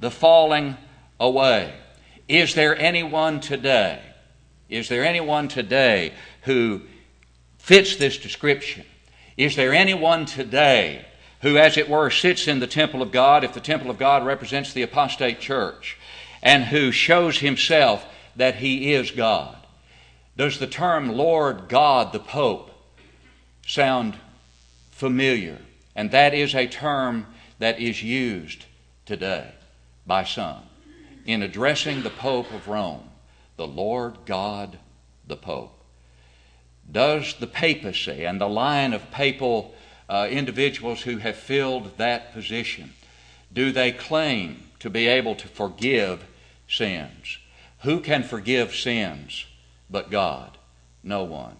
the 0.00 0.10
falling 0.10 0.76
away. 1.18 1.72
Is 2.28 2.54
there 2.54 2.76
anyone 2.76 3.40
today? 3.40 4.00
Is 4.68 4.88
there 4.88 5.04
anyone 5.04 5.48
today 5.48 6.12
who 6.42 6.82
fits 7.58 7.96
this 7.96 8.18
description? 8.18 8.84
Is 9.36 9.56
there 9.56 9.72
anyone 9.72 10.26
today 10.26 11.04
who, 11.42 11.56
as 11.56 11.76
it 11.76 11.88
were, 11.88 12.10
sits 12.10 12.46
in 12.46 12.60
the 12.60 12.66
temple 12.66 13.02
of 13.02 13.12
God, 13.12 13.44
if 13.44 13.54
the 13.54 13.60
temple 13.60 13.90
of 13.90 13.98
God 13.98 14.24
represents 14.24 14.72
the 14.72 14.82
apostate 14.82 15.40
church, 15.40 15.96
and 16.42 16.64
who 16.64 16.92
shows 16.92 17.38
himself 17.38 18.04
that 18.36 18.56
he 18.56 18.92
is 18.92 19.10
God? 19.10 19.59
Does 20.40 20.58
the 20.58 20.66
term 20.66 21.10
Lord 21.12 21.68
God 21.68 22.14
the 22.14 22.18
Pope 22.18 22.70
sound 23.66 24.16
familiar? 24.90 25.58
And 25.94 26.12
that 26.12 26.32
is 26.32 26.54
a 26.54 26.66
term 26.66 27.26
that 27.58 27.78
is 27.78 28.02
used 28.02 28.64
today 29.04 29.52
by 30.06 30.24
some 30.24 30.62
in 31.26 31.42
addressing 31.42 32.00
the 32.00 32.08
Pope 32.08 32.50
of 32.54 32.68
Rome, 32.68 33.10
the 33.58 33.66
Lord 33.66 34.14
God 34.24 34.78
the 35.26 35.36
Pope. 35.36 35.78
Does 36.90 37.34
the 37.38 37.46
papacy 37.46 38.24
and 38.24 38.40
the 38.40 38.48
line 38.48 38.94
of 38.94 39.10
papal 39.10 39.74
uh, 40.08 40.26
individuals 40.30 41.02
who 41.02 41.18
have 41.18 41.36
filled 41.36 41.98
that 41.98 42.32
position, 42.32 42.94
do 43.52 43.72
they 43.72 43.92
claim 43.92 44.62
to 44.78 44.88
be 44.88 45.06
able 45.06 45.34
to 45.34 45.48
forgive 45.48 46.24
sins? 46.66 47.36
Who 47.80 48.00
can 48.00 48.22
forgive 48.22 48.74
sins 48.74 49.44
but 49.90 50.10
God? 50.10 50.56
No 51.02 51.24
one. 51.24 51.56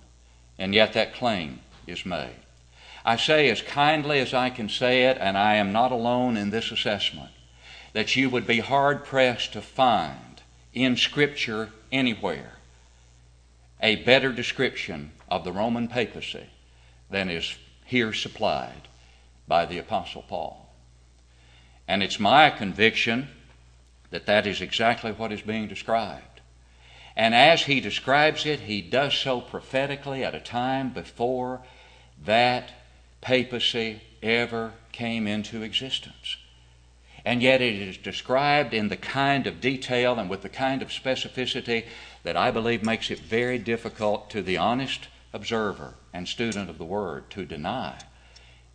And 0.58 0.74
yet 0.74 0.92
that 0.92 1.14
claim 1.14 1.60
is 1.86 2.06
made. 2.06 2.36
I 3.04 3.16
say 3.16 3.48
as 3.48 3.62
kindly 3.62 4.20
as 4.20 4.34
I 4.34 4.50
can 4.50 4.68
say 4.68 5.04
it, 5.04 5.16
and 5.18 5.36
I 5.36 5.54
am 5.56 5.72
not 5.72 5.92
alone 5.92 6.36
in 6.36 6.50
this 6.50 6.70
assessment, 6.70 7.30
that 7.92 8.14
you 8.14 8.28
would 8.30 8.46
be 8.46 8.60
hard 8.60 9.04
pressed 9.04 9.54
to 9.54 9.60
find 9.60 10.42
in 10.72 10.96
Scripture 10.96 11.70
anywhere 11.90 12.52
a 13.82 13.96
better 13.96 14.32
description 14.32 15.10
of 15.28 15.44
the 15.44 15.52
Roman 15.52 15.88
papacy 15.88 16.46
than 17.08 17.30
is 17.30 17.56
here 17.84 18.12
supplied 18.12 18.88
by 19.48 19.64
the 19.64 19.78
Apostle 19.78 20.22
Paul. 20.28 20.68
And 21.88 22.02
it's 22.02 22.20
my 22.20 22.50
conviction 22.50 23.28
that 24.10 24.26
that 24.26 24.46
is 24.46 24.60
exactly 24.60 25.10
what 25.12 25.32
is 25.32 25.40
being 25.40 25.66
described. 25.66 26.29
And 27.20 27.34
as 27.34 27.64
he 27.64 27.80
describes 27.80 28.46
it, 28.46 28.60
he 28.60 28.80
does 28.80 29.12
so 29.12 29.42
prophetically 29.42 30.24
at 30.24 30.34
a 30.34 30.40
time 30.40 30.88
before 30.88 31.60
that 32.24 32.72
papacy 33.20 34.00
ever 34.22 34.72
came 34.90 35.26
into 35.26 35.60
existence. 35.60 36.38
And 37.22 37.42
yet 37.42 37.60
it 37.60 37.74
is 37.74 37.98
described 37.98 38.72
in 38.72 38.88
the 38.88 38.96
kind 38.96 39.46
of 39.46 39.60
detail 39.60 40.18
and 40.18 40.30
with 40.30 40.40
the 40.40 40.48
kind 40.48 40.80
of 40.80 40.88
specificity 40.88 41.84
that 42.22 42.38
I 42.38 42.50
believe 42.50 42.82
makes 42.82 43.10
it 43.10 43.20
very 43.20 43.58
difficult 43.58 44.30
to 44.30 44.40
the 44.40 44.56
honest 44.56 45.08
observer 45.34 45.96
and 46.14 46.26
student 46.26 46.70
of 46.70 46.78
the 46.78 46.86
Word 46.86 47.28
to 47.32 47.44
deny 47.44 47.98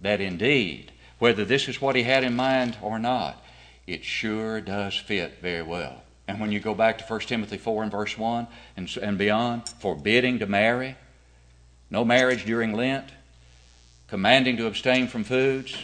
that 0.02 0.22
indeed, 0.22 0.92
whether 1.18 1.46
this 1.46 1.68
is 1.68 1.82
what 1.82 1.96
he 1.96 2.04
had 2.04 2.24
in 2.24 2.36
mind 2.36 2.78
or 2.80 3.00
not, 3.00 3.44
it 3.88 4.04
sure 4.04 4.62
does 4.62 4.96
fit 4.96 5.40
very 5.42 5.64
well. 5.64 6.04
And 6.28 6.40
when 6.40 6.52
you 6.52 6.60
go 6.60 6.74
back 6.74 6.98
to 6.98 7.04
1 7.04 7.20
Timothy 7.22 7.58
4 7.58 7.84
and 7.84 7.92
verse 7.92 8.18
1 8.18 8.48
and, 8.78 8.98
and 8.98 9.18
beyond, 9.18 9.70
forbidding 9.80 10.40
to 10.40 10.48
marry, 10.48 10.96
no 11.90 12.04
marriage 12.04 12.46
during 12.46 12.74
Lent, 12.74 13.06
commanding 14.08 14.58
to 14.58 14.68
abstain 14.68 15.08
from 15.08 15.24
foods. 15.24 15.78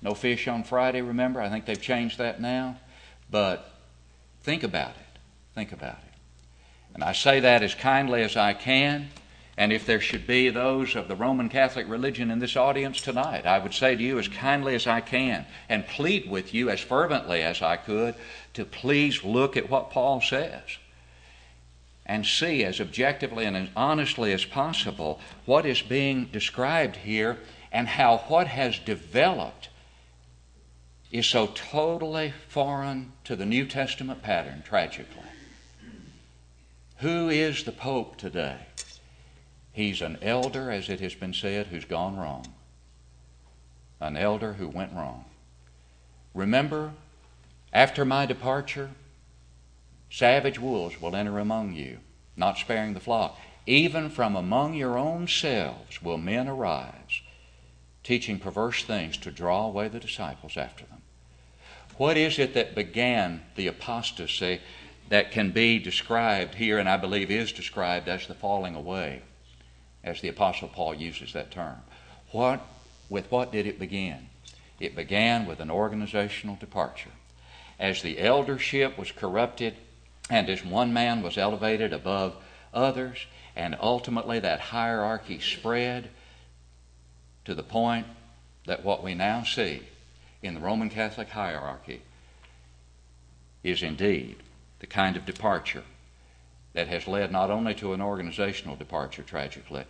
No 0.00 0.14
fish 0.14 0.46
on 0.46 0.62
Friday, 0.62 1.00
remember? 1.00 1.40
I 1.40 1.48
think 1.48 1.66
they've 1.66 1.80
changed 1.80 2.18
that 2.18 2.40
now. 2.40 2.76
But 3.30 3.72
think 4.42 4.62
about 4.62 4.90
it. 4.90 5.18
Think 5.54 5.72
about 5.72 5.98
it. 5.98 6.14
And 6.94 7.02
I 7.02 7.12
say 7.12 7.40
that 7.40 7.62
as 7.62 7.74
kindly 7.74 8.22
as 8.22 8.36
I 8.36 8.52
can. 8.52 9.08
And 9.58 9.72
if 9.72 9.84
there 9.84 10.00
should 10.00 10.24
be 10.24 10.50
those 10.50 10.94
of 10.94 11.08
the 11.08 11.16
Roman 11.16 11.48
Catholic 11.48 11.88
religion 11.88 12.30
in 12.30 12.38
this 12.38 12.56
audience 12.56 13.00
tonight, 13.00 13.44
I 13.44 13.58
would 13.58 13.74
say 13.74 13.96
to 13.96 14.02
you 14.02 14.16
as 14.20 14.28
kindly 14.28 14.76
as 14.76 14.86
I 14.86 15.00
can 15.00 15.46
and 15.68 15.84
plead 15.84 16.30
with 16.30 16.54
you 16.54 16.70
as 16.70 16.78
fervently 16.78 17.42
as 17.42 17.60
I 17.60 17.76
could 17.76 18.14
to 18.54 18.64
please 18.64 19.24
look 19.24 19.56
at 19.56 19.68
what 19.68 19.90
Paul 19.90 20.20
says 20.20 20.62
and 22.06 22.24
see 22.24 22.62
as 22.62 22.80
objectively 22.80 23.46
and 23.46 23.56
as 23.56 23.68
honestly 23.74 24.32
as 24.32 24.44
possible 24.44 25.18
what 25.44 25.66
is 25.66 25.82
being 25.82 26.26
described 26.26 26.94
here 26.94 27.38
and 27.72 27.88
how 27.88 28.18
what 28.28 28.46
has 28.46 28.78
developed 28.78 29.70
is 31.10 31.26
so 31.26 31.48
totally 31.48 32.32
foreign 32.46 33.10
to 33.24 33.34
the 33.34 33.46
New 33.46 33.66
Testament 33.66 34.22
pattern, 34.22 34.62
tragically. 34.64 35.24
Who 36.98 37.28
is 37.28 37.64
the 37.64 37.72
Pope 37.72 38.16
today? 38.18 38.58
He's 39.78 40.02
an 40.02 40.18
elder, 40.22 40.72
as 40.72 40.88
it 40.88 40.98
has 40.98 41.14
been 41.14 41.32
said, 41.32 41.68
who's 41.68 41.84
gone 41.84 42.16
wrong. 42.16 42.52
An 44.00 44.16
elder 44.16 44.54
who 44.54 44.66
went 44.66 44.92
wrong. 44.92 45.24
Remember, 46.34 46.94
after 47.72 48.04
my 48.04 48.26
departure, 48.26 48.90
savage 50.10 50.58
wolves 50.58 51.00
will 51.00 51.14
enter 51.14 51.38
among 51.38 51.74
you, 51.74 51.98
not 52.36 52.58
sparing 52.58 52.94
the 52.94 52.98
flock. 52.98 53.38
Even 53.66 54.10
from 54.10 54.34
among 54.34 54.74
your 54.74 54.98
own 54.98 55.28
selves 55.28 56.02
will 56.02 56.18
men 56.18 56.48
arise 56.48 57.22
teaching 58.02 58.40
perverse 58.40 58.82
things 58.82 59.16
to 59.18 59.30
draw 59.30 59.66
away 59.66 59.86
the 59.86 60.00
disciples 60.00 60.56
after 60.56 60.86
them. 60.86 61.02
What 61.98 62.16
is 62.16 62.40
it 62.40 62.52
that 62.54 62.74
began 62.74 63.42
the 63.54 63.68
apostasy 63.68 64.60
that 65.08 65.30
can 65.30 65.52
be 65.52 65.78
described 65.78 66.56
here, 66.56 66.78
and 66.78 66.88
I 66.88 66.96
believe 66.96 67.30
is 67.30 67.52
described 67.52 68.08
as 68.08 68.26
the 68.26 68.34
falling 68.34 68.74
away, 68.74 69.22
as 70.08 70.20
the 70.20 70.28
Apostle 70.28 70.68
Paul 70.68 70.94
uses 70.94 71.32
that 71.34 71.50
term? 71.50 71.76
What, 72.32 72.60
with 73.08 73.30
what 73.30 73.52
did 73.52 73.66
it 73.66 73.78
begin? 73.78 74.28
It 74.80 74.96
began 74.96 75.46
with 75.46 75.60
an 75.60 75.70
organizational 75.70 76.56
departure. 76.56 77.10
As 77.78 78.02
the 78.02 78.18
eldership 78.18 78.98
was 78.98 79.12
corrupted, 79.12 79.74
and 80.30 80.48
as 80.48 80.64
one 80.64 80.92
man 80.92 81.22
was 81.22 81.38
elevated 81.38 81.92
above 81.92 82.36
others, 82.72 83.26
and 83.54 83.76
ultimately 83.80 84.40
that 84.40 84.60
hierarchy 84.60 85.38
spread, 85.40 86.10
to 87.44 87.54
the 87.54 87.62
point 87.62 88.06
that 88.66 88.84
what 88.84 89.02
we 89.02 89.14
now 89.14 89.42
see 89.42 89.82
in 90.42 90.54
the 90.54 90.60
Roman 90.60 90.90
Catholic 90.90 91.30
hierarchy 91.30 92.02
is 93.62 93.82
indeed 93.82 94.36
the 94.80 94.86
kind 94.86 95.16
of 95.16 95.24
departure 95.24 95.84
that 96.72 96.88
has 96.88 97.08
led 97.08 97.32
not 97.32 97.50
only 97.50 97.74
to 97.74 97.92
an 97.92 98.00
organizational 98.00 98.76
departure, 98.76 99.22
tragically, 99.22 99.84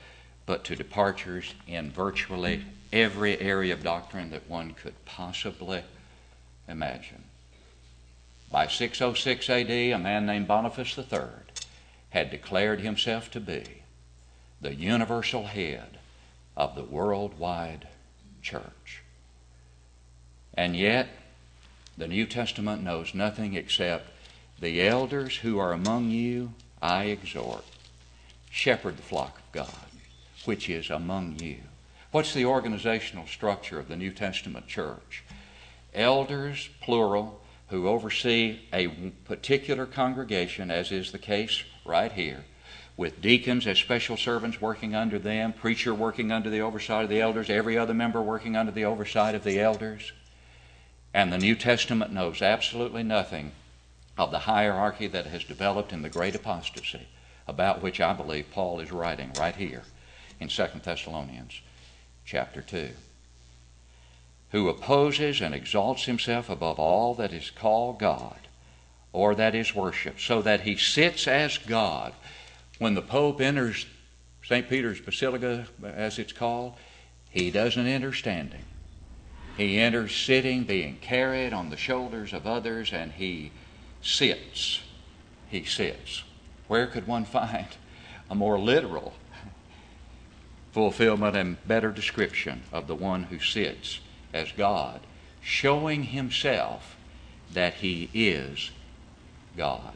but 0.46 0.64
to 0.64 0.76
departures 0.76 1.54
in 1.66 1.90
virtually 1.90 2.64
every 2.92 3.38
area 3.40 3.74
of 3.74 3.82
doctrine 3.82 4.30
that 4.30 4.48
one 4.48 4.72
could 4.72 4.94
possibly 5.04 5.82
imagine. 6.66 7.24
By 8.50 8.66
606 8.66 9.50
AD, 9.50 9.70
a 9.70 9.98
man 9.98 10.24
named 10.24 10.48
Boniface 10.48 10.96
III 10.96 11.20
had 12.10 12.30
declared 12.30 12.80
himself 12.80 13.30
to 13.32 13.40
be 13.40 13.82
the 14.60 14.74
universal 14.74 15.46
head 15.46 15.98
of 16.56 16.74
the 16.74 16.84
worldwide 16.84 17.86
church. 18.42 19.02
And 20.54 20.74
yet, 20.74 21.08
the 21.96 22.08
New 22.08 22.26
Testament 22.26 22.82
knows 22.82 23.14
nothing 23.14 23.54
except 23.54 24.08
the 24.60 24.80
elders 24.86 25.36
who 25.36 25.58
are 25.58 25.72
among 25.72 26.10
you, 26.10 26.52
I 26.80 27.04
exhort. 27.04 27.64
Shepherd 28.50 28.96
the 28.96 29.02
flock 29.02 29.38
of 29.38 29.52
God, 29.52 29.90
which 30.44 30.68
is 30.68 30.90
among 30.90 31.38
you. 31.40 31.58
What's 32.10 32.32
the 32.32 32.46
organizational 32.46 33.26
structure 33.26 33.78
of 33.78 33.88
the 33.88 33.96
New 33.96 34.10
Testament 34.10 34.66
church? 34.66 35.24
Elders, 35.94 36.70
plural, 36.80 37.40
who 37.68 37.88
oversee 37.88 38.60
a 38.72 38.88
particular 39.26 39.84
congregation, 39.86 40.70
as 40.70 40.90
is 40.90 41.12
the 41.12 41.18
case 41.18 41.64
right 41.84 42.12
here 42.12 42.44
with 42.98 43.22
deacons 43.22 43.64
as 43.68 43.78
special 43.78 44.16
servants 44.16 44.60
working 44.60 44.94
under 44.94 45.20
them, 45.20 45.52
preacher 45.52 45.94
working 45.94 46.32
under 46.32 46.50
the 46.50 46.60
oversight 46.60 47.04
of 47.04 47.08
the 47.08 47.20
elders, 47.20 47.48
every 47.48 47.78
other 47.78 47.94
member 47.94 48.20
working 48.20 48.56
under 48.56 48.72
the 48.72 48.84
oversight 48.84 49.36
of 49.36 49.44
the 49.44 49.60
elders. 49.60 50.12
And 51.14 51.32
the 51.32 51.38
New 51.38 51.54
Testament 51.54 52.12
knows 52.12 52.42
absolutely 52.42 53.04
nothing 53.04 53.52
of 54.18 54.31
the 54.31 54.40
hierarchy 54.40 55.07
that 55.07 55.26
has 55.26 55.44
developed 55.44 55.92
in 55.92 56.02
the 56.02 56.11
great 56.11 56.35
apostasy, 56.35 57.07
about 57.46 57.81
which 57.81 58.00
I 58.00 58.12
believe 58.12 58.50
Paul 58.50 58.81
is 58.81 58.92
writing 58.92 59.33
right 59.38 59.54
here 59.54 59.85
in 60.40 60.48
2 60.48 60.66
Thessalonians 60.83 61.62
chapter 62.26 62.61
2. 62.61 62.90
Who 64.50 64.68
opposes 64.68 65.40
and 65.40 65.54
exalts 65.54 66.04
himself 66.04 66.50
above 66.50 66.78
all 66.78 67.14
that 67.14 67.33
is 67.33 67.50
called 67.50 67.98
God 67.98 68.37
or 69.12 69.35
that 69.35 69.54
is 69.54 69.74
worshiped, 69.74 70.20
so 70.20 70.42
that 70.42 70.61
he 70.61 70.76
sits 70.76 71.26
as 71.26 71.59
God. 71.59 72.12
When 72.78 72.94
the 72.94 73.02
Pope 73.02 73.40
enters 73.40 73.87
St. 74.44 74.68
Peter's 74.68 75.00
Basilica, 75.00 75.66
as 75.83 76.18
it's 76.18 76.33
called, 76.33 76.74
he 77.31 77.50
doesn't 77.50 77.87
enter 77.87 78.12
standing. 78.12 78.64
He 79.57 79.78
enters 79.78 80.14
sitting, 80.14 80.64
being 80.64 80.98
carried 81.00 81.52
on 81.52 81.70
the 81.70 81.76
shoulders 81.76 82.33
of 82.33 82.46
others, 82.46 82.92
and 82.92 83.12
he 83.12 83.50
sits. 84.02 84.80
He 85.48 85.64
sits. 85.64 86.22
Where 86.66 86.87
could 86.87 87.06
one 87.06 87.24
find 87.24 87.68
a 88.30 88.34
more 88.34 88.58
literal 88.58 89.14
fulfillment 90.72 91.37
and 91.37 91.56
better 91.66 91.90
description 91.90 92.62
of 92.72 92.87
the 92.87 92.94
one 92.94 93.24
who 93.24 93.38
sits 93.38 94.00
as 94.32 94.52
God, 94.52 95.00
showing 95.40 96.04
himself 96.04 96.96
that 97.52 97.74
he 97.74 98.11
is 98.12 98.70
God? 99.56 99.94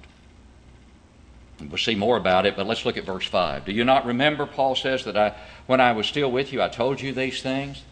We'll 1.61 1.79
see 1.79 1.95
more 1.95 2.17
about 2.17 2.47
it, 2.47 2.57
but 2.57 2.67
let's 2.67 2.85
look 2.85 2.97
at 2.97 3.05
verse 3.05 3.27
5. 3.27 3.67
Do 3.67 3.73
you 3.73 3.85
not 3.85 4.07
remember, 4.07 4.47
Paul 4.47 4.75
says, 4.75 5.05
that 5.05 5.17
I, 5.17 5.35
when 5.67 5.81
I 5.81 5.93
was 5.93 6.07
still 6.07 6.31
with 6.31 6.53
you, 6.53 6.63
I 6.63 6.69
told 6.69 7.01
you 7.01 7.13
these 7.13 7.43
things? 7.43 7.83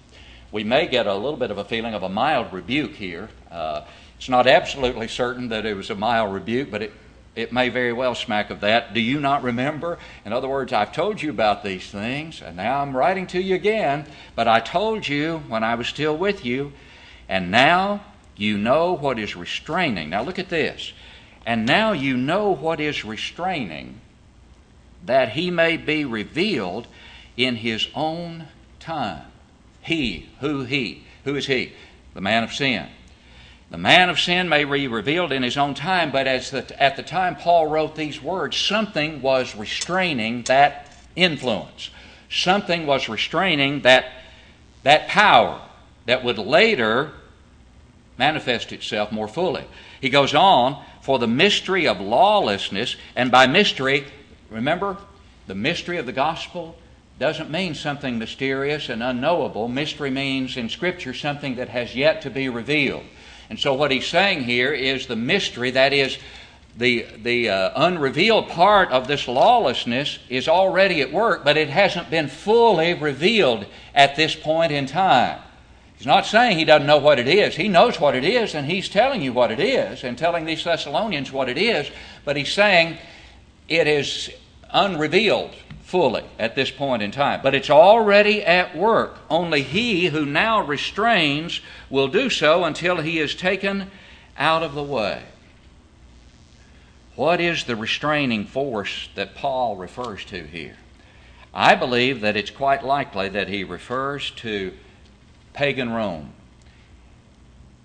We 0.52 0.64
may 0.64 0.88
get 0.88 1.06
a 1.06 1.14
little 1.14 1.36
bit 1.36 1.50
of 1.50 1.58
a 1.58 1.64
feeling 1.64 1.94
of 1.94 2.02
a 2.02 2.08
mild 2.08 2.52
rebuke 2.52 2.94
here. 2.94 3.28
Uh, 3.50 3.82
it's 4.20 4.28
not 4.28 4.46
absolutely 4.46 5.08
certain 5.08 5.48
that 5.48 5.64
it 5.64 5.74
was 5.74 5.88
a 5.88 5.94
mild 5.94 6.34
rebuke, 6.34 6.70
but 6.70 6.82
it, 6.82 6.92
it 7.34 7.54
may 7.54 7.70
very 7.70 7.94
well 7.94 8.14
smack 8.14 8.50
of 8.50 8.60
that. 8.60 8.92
Do 8.92 9.00
you 9.00 9.18
not 9.18 9.42
remember? 9.42 9.98
In 10.26 10.34
other 10.34 10.46
words, 10.46 10.74
I've 10.74 10.92
told 10.92 11.22
you 11.22 11.30
about 11.30 11.64
these 11.64 11.90
things, 11.90 12.42
and 12.42 12.54
now 12.54 12.82
I'm 12.82 12.94
writing 12.94 13.26
to 13.28 13.40
you 13.40 13.54
again, 13.54 14.04
but 14.36 14.46
I 14.46 14.60
told 14.60 15.08
you 15.08 15.38
when 15.48 15.64
I 15.64 15.74
was 15.74 15.86
still 15.86 16.14
with 16.18 16.44
you, 16.44 16.74
and 17.30 17.50
now 17.50 18.04
you 18.36 18.58
know 18.58 18.92
what 18.92 19.18
is 19.18 19.36
restraining. 19.36 20.10
Now 20.10 20.22
look 20.22 20.38
at 20.38 20.50
this. 20.50 20.92
And 21.46 21.64
now 21.64 21.92
you 21.92 22.18
know 22.18 22.50
what 22.50 22.78
is 22.78 23.06
restraining, 23.06 24.02
that 25.06 25.30
he 25.30 25.50
may 25.50 25.78
be 25.78 26.04
revealed 26.04 26.88
in 27.38 27.56
his 27.56 27.88
own 27.94 28.48
time. 28.80 29.24
He, 29.80 30.28
who 30.40 30.64
he? 30.64 31.04
Who 31.24 31.36
is 31.36 31.46
he? 31.46 31.72
The 32.12 32.20
man 32.20 32.44
of 32.44 32.52
sin. 32.52 32.86
The 33.70 33.78
man 33.78 34.10
of 34.10 34.18
sin 34.18 34.48
may 34.48 34.64
be 34.64 34.88
revealed 34.88 35.30
in 35.30 35.44
his 35.44 35.56
own 35.56 35.74
time, 35.74 36.10
but 36.10 36.26
as 36.26 36.50
the, 36.50 36.82
at 36.82 36.96
the 36.96 37.04
time 37.04 37.36
Paul 37.36 37.68
wrote 37.68 37.94
these 37.94 38.20
words, 38.20 38.56
something 38.56 39.22
was 39.22 39.54
restraining 39.54 40.42
that 40.42 40.86
influence. 41.14 41.90
Something 42.28 42.86
was 42.86 43.08
restraining 43.08 43.82
that, 43.82 44.06
that 44.82 45.06
power 45.06 45.60
that 46.06 46.24
would 46.24 46.38
later 46.38 47.12
manifest 48.18 48.72
itself 48.72 49.12
more 49.12 49.28
fully. 49.28 49.64
He 50.00 50.10
goes 50.10 50.34
on, 50.34 50.82
for 51.00 51.18
the 51.18 51.28
mystery 51.28 51.86
of 51.86 52.00
lawlessness, 52.00 52.96
and 53.14 53.30
by 53.30 53.46
mystery, 53.46 54.04
remember, 54.50 54.96
the 55.46 55.54
mystery 55.54 55.96
of 55.96 56.06
the 56.06 56.12
gospel 56.12 56.76
doesn't 57.20 57.50
mean 57.50 57.74
something 57.74 58.18
mysterious 58.18 58.88
and 58.88 59.02
unknowable. 59.02 59.68
Mystery 59.68 60.10
means 60.10 60.56
in 60.56 60.68
Scripture 60.68 61.14
something 61.14 61.54
that 61.56 61.68
has 61.68 61.94
yet 61.94 62.22
to 62.22 62.30
be 62.30 62.48
revealed. 62.48 63.04
And 63.50 63.58
so 63.58 63.74
what 63.74 63.90
he's 63.90 64.06
saying 64.06 64.44
here 64.44 64.72
is 64.72 65.08
the 65.08 65.16
mystery, 65.16 65.72
that 65.72 65.92
is, 65.92 66.16
the, 66.76 67.04
the 67.22 67.50
uh, 67.50 67.72
unrevealed 67.74 68.48
part 68.48 68.90
of 68.90 69.08
this 69.08 69.26
lawlessness 69.26 70.20
is 70.28 70.48
already 70.48 71.02
at 71.02 71.12
work, 71.12 71.44
but 71.44 71.56
it 71.56 71.68
hasn't 71.68 72.10
been 72.10 72.28
fully 72.28 72.94
revealed 72.94 73.66
at 73.92 74.14
this 74.14 74.36
point 74.36 74.70
in 74.70 74.86
time. 74.86 75.40
He's 75.96 76.06
not 76.06 76.26
saying 76.26 76.58
he 76.58 76.64
doesn't 76.64 76.86
know 76.86 76.98
what 76.98 77.18
it 77.18 77.28
is. 77.28 77.56
He 77.56 77.68
knows 77.68 78.00
what 78.00 78.14
it 78.14 78.24
is, 78.24 78.54
and 78.54 78.66
he's 78.66 78.88
telling 78.88 79.20
you 79.20 79.32
what 79.32 79.50
it 79.50 79.60
is, 79.60 80.04
and 80.04 80.16
telling 80.16 80.46
these 80.46 80.64
Thessalonians 80.64 81.32
what 81.32 81.48
it 81.48 81.58
is, 81.58 81.90
but 82.24 82.36
he's 82.36 82.52
saying 82.52 82.96
it 83.68 83.86
is 83.86 84.30
unrevealed 84.70 85.50
fully 85.90 86.22
at 86.38 86.54
this 86.54 86.70
point 86.70 87.02
in 87.02 87.10
time. 87.10 87.40
But 87.42 87.56
it's 87.56 87.68
already 87.68 88.44
at 88.44 88.76
work. 88.76 89.18
Only 89.28 89.62
he 89.62 90.06
who 90.06 90.24
now 90.24 90.62
restrains 90.62 91.60
will 91.90 92.06
do 92.06 92.30
so 92.30 92.62
until 92.62 92.98
he 92.98 93.18
is 93.18 93.34
taken 93.34 93.90
out 94.38 94.62
of 94.62 94.74
the 94.74 94.84
way. 94.84 95.24
What 97.16 97.40
is 97.40 97.64
the 97.64 97.74
restraining 97.74 98.46
force 98.46 99.08
that 99.16 99.34
Paul 99.34 99.76
refers 99.76 100.24
to 100.26 100.44
here? 100.44 100.76
I 101.52 101.74
believe 101.74 102.20
that 102.20 102.36
it's 102.36 102.52
quite 102.52 102.84
likely 102.84 103.28
that 103.28 103.48
he 103.48 103.64
refers 103.64 104.30
to 104.36 104.72
pagan 105.52 105.90
Rome, 105.90 106.32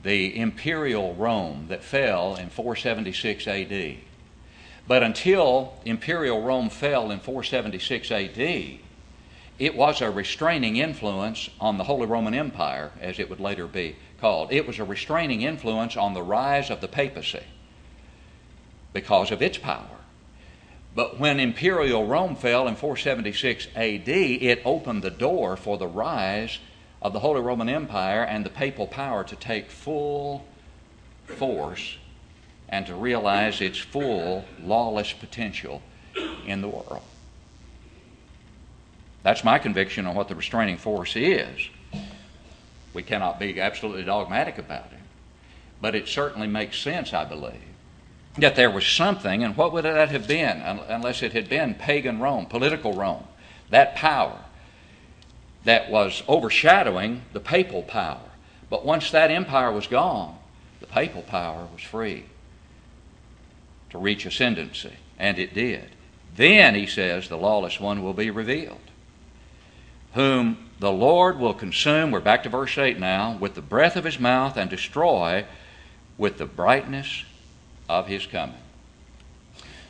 the 0.04 0.38
imperial 0.38 1.16
Rome 1.16 1.66
that 1.70 1.84
fell 1.84 2.36
in 2.36 2.50
476 2.50 3.48
AD. 3.48 3.98
But 4.88 5.02
until 5.02 5.74
imperial 5.84 6.42
Rome 6.42 6.70
fell 6.70 7.10
in 7.10 7.20
476 7.20 8.12
AD, 8.12 8.80
it 9.58 9.76
was 9.76 10.02
a 10.02 10.12
restraining 10.12 10.76
influence 10.78 11.50
on 11.60 11.78
the 11.78 11.86
Holy 11.86 12.06
Roman 12.06 12.34
Empire, 12.34 12.92
as 13.02 13.18
it 13.20 13.30
would 13.30 13.40
later 13.40 13.68
be 13.68 13.96
called. 14.20 14.52
It 14.52 14.68
was 14.68 14.80
a 14.80 14.84
restraining 14.84 15.42
influence 15.42 15.98
on 15.98 16.14
the 16.14 16.22
rise 16.22 16.70
of 16.70 16.82
the 16.82 16.88
papacy 16.88 17.44
because 18.94 19.32
of 19.32 19.42
its 19.42 19.58
power. 19.58 19.88
But 20.94 21.20
when 21.20 21.40
imperial 21.40 22.06
Rome 22.06 22.36
fell 22.36 22.68
in 22.68 22.76
476 22.76 23.68
AD, 23.76 24.08
it 24.08 24.62
opened 24.64 25.02
the 25.02 25.10
door 25.10 25.58
for 25.58 25.78
the 25.78 25.88
rise 25.88 26.60
of 27.02 27.12
the 27.12 27.20
Holy 27.20 27.42
Roman 27.42 27.70
Empire 27.70 28.24
and 28.24 28.46
the 28.46 28.50
papal 28.50 28.88
power 28.88 29.24
to 29.24 29.36
take 29.36 29.70
full 29.70 30.46
force 31.26 31.98
and 32.70 32.86
to 32.88 32.96
realize 32.96 33.62
its 33.62 33.78
full 33.78 34.46
lawless 34.62 35.14
potential 35.14 35.82
in 36.46 36.62
the 36.62 36.68
world. 36.68 37.02
That's 39.24 39.44
my 39.44 39.60
conviction 39.60 40.06
on 40.06 40.16
what 40.16 40.28
the 40.28 40.36
restraining 40.36 40.78
force 40.78 41.16
is. 41.16 41.70
We 42.94 43.04
cannot 43.04 43.40
be 43.40 43.60
absolutely 43.60 44.04
dogmatic 44.04 44.58
about 44.58 44.86
it, 44.92 45.00
but 45.82 45.96
it 45.96 46.08
certainly 46.08 46.48
makes 46.48 46.80
sense, 46.80 47.14
I 47.14 47.26
believe, 47.26 47.62
that 48.38 48.56
there 48.56 48.72
was 48.72 48.86
something, 48.86 49.44
and 49.44 49.58
what 49.58 49.74
would 49.74 49.84
that 49.84 50.10
have 50.10 50.28
been 50.28 50.62
unless 50.62 51.24
it 51.24 51.34
had 51.34 51.50
been 51.50 51.74
pagan 51.74 52.20
Rome, 52.20 52.46
political 52.46 52.94
Rome, 52.94 53.26
that 53.70 53.96
power 53.96 54.40
that 55.64 55.90
was 55.90 56.24
overshadowing 56.28 57.24
the 57.34 57.40
papal 57.40 57.82
power. 57.82 58.22
But 58.70 58.86
once 58.86 59.12
that 59.12 59.32
empire 59.32 59.72
was 59.72 59.88
gone, 59.88 60.38
the 60.80 60.86
papal 60.86 61.24
power 61.24 61.68
was 61.74 61.82
free 61.82 62.26
to 63.96 64.02
reach 64.02 64.26
ascendancy, 64.26 64.92
and 65.18 65.40
it 65.40 65.54
did. 65.54 65.90
Then, 66.36 66.76
he 66.76 66.86
says, 66.86 67.30
the 67.30 67.38
lawless 67.38 67.80
one 67.80 68.04
will 68.04 68.14
be 68.14 68.30
revealed, 68.30 68.78
whom 70.14 70.70
the 70.80 70.92
Lord 70.92 71.40
will 71.40 71.54
consume, 71.54 72.12
we're 72.12 72.20
back 72.20 72.44
to 72.44 72.50
verse 72.50 72.78
8 72.78 73.00
now, 73.00 73.38
with 73.38 73.56
the 73.56 73.62
breath 73.62 73.96
of 73.96 74.04
his 74.04 74.20
mouth 74.20 74.58
and 74.58 74.70
destroy 74.70 75.46
with 76.18 76.38
the 76.38 76.46
brightness 76.46 77.24
of 77.88 78.08
his 78.08 78.26
coming. 78.26 78.58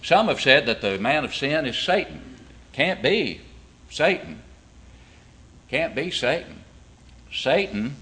Some 0.04 0.28
have 0.28 0.40
said 0.40 0.68
that 0.68 0.82
the 0.82 1.00
man 1.00 1.26
of 1.26 1.34
sin 1.34 1.66
is 1.66 1.76
Satan. 1.76 2.38
Can't 2.74 3.02
be 3.02 3.42
Satan. 3.90 4.44
Can't 5.72 5.96
be 5.96 6.12
Satan. 6.12 6.62
Satan 7.34 7.96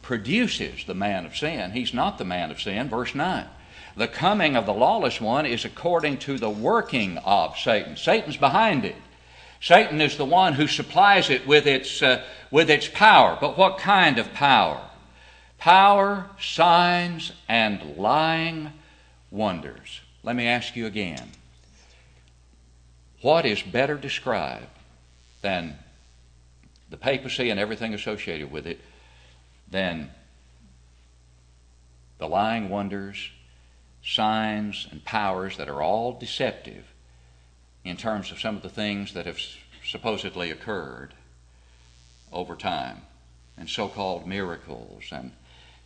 produces 0.00 0.86
the 0.86 0.94
man 0.94 1.26
of 1.26 1.36
sin. 1.36 1.72
He's 1.72 1.92
not 1.92 2.16
the 2.16 2.24
man 2.24 2.50
of 2.50 2.62
sin. 2.62 2.88
Verse 2.88 3.14
9. 3.14 3.46
The 3.96 4.08
coming 4.08 4.56
of 4.56 4.66
the 4.66 4.72
lawless 4.72 5.20
one 5.20 5.46
is 5.46 5.64
according 5.64 6.18
to 6.18 6.38
the 6.38 6.50
working 6.50 7.18
of 7.18 7.56
Satan. 7.58 7.96
Satan's 7.96 8.36
behind 8.36 8.84
it. 8.84 8.96
Satan 9.60 10.00
is 10.00 10.16
the 10.16 10.24
one 10.24 10.54
who 10.54 10.66
supplies 10.66 11.28
it 11.28 11.46
with 11.46 11.66
its, 11.66 12.02
uh, 12.02 12.24
with 12.50 12.70
its 12.70 12.88
power. 12.88 13.36
But 13.40 13.58
what 13.58 13.78
kind 13.78 14.18
of 14.18 14.32
power? 14.32 14.80
Power, 15.58 16.30
signs, 16.40 17.32
and 17.48 17.96
lying 17.96 18.72
wonders. 19.30 20.00
Let 20.22 20.34
me 20.36 20.46
ask 20.46 20.76
you 20.76 20.86
again. 20.86 21.30
What 23.20 23.44
is 23.44 23.60
better 23.60 23.96
described 23.96 24.66
than 25.42 25.76
the 26.88 26.96
papacy 26.96 27.50
and 27.50 27.60
everything 27.60 27.92
associated 27.92 28.50
with 28.50 28.66
it 28.66 28.80
than 29.70 30.10
the 32.18 32.26
lying 32.26 32.68
wonders, 32.68 33.30
signs, 34.04 34.86
and 34.90 35.04
powers 35.04 35.56
that 35.56 35.68
are 35.68 35.82
all 35.82 36.12
deceptive 36.12 36.84
in 37.84 37.96
terms 37.96 38.30
of 38.30 38.40
some 38.40 38.56
of 38.56 38.62
the 38.62 38.68
things 38.68 39.14
that 39.14 39.26
have 39.26 39.38
supposedly 39.84 40.50
occurred 40.50 41.14
over 42.32 42.54
time, 42.54 43.02
and 43.56 43.68
so 43.68 43.88
called 43.88 44.26
miracles 44.26 45.04
and 45.10 45.32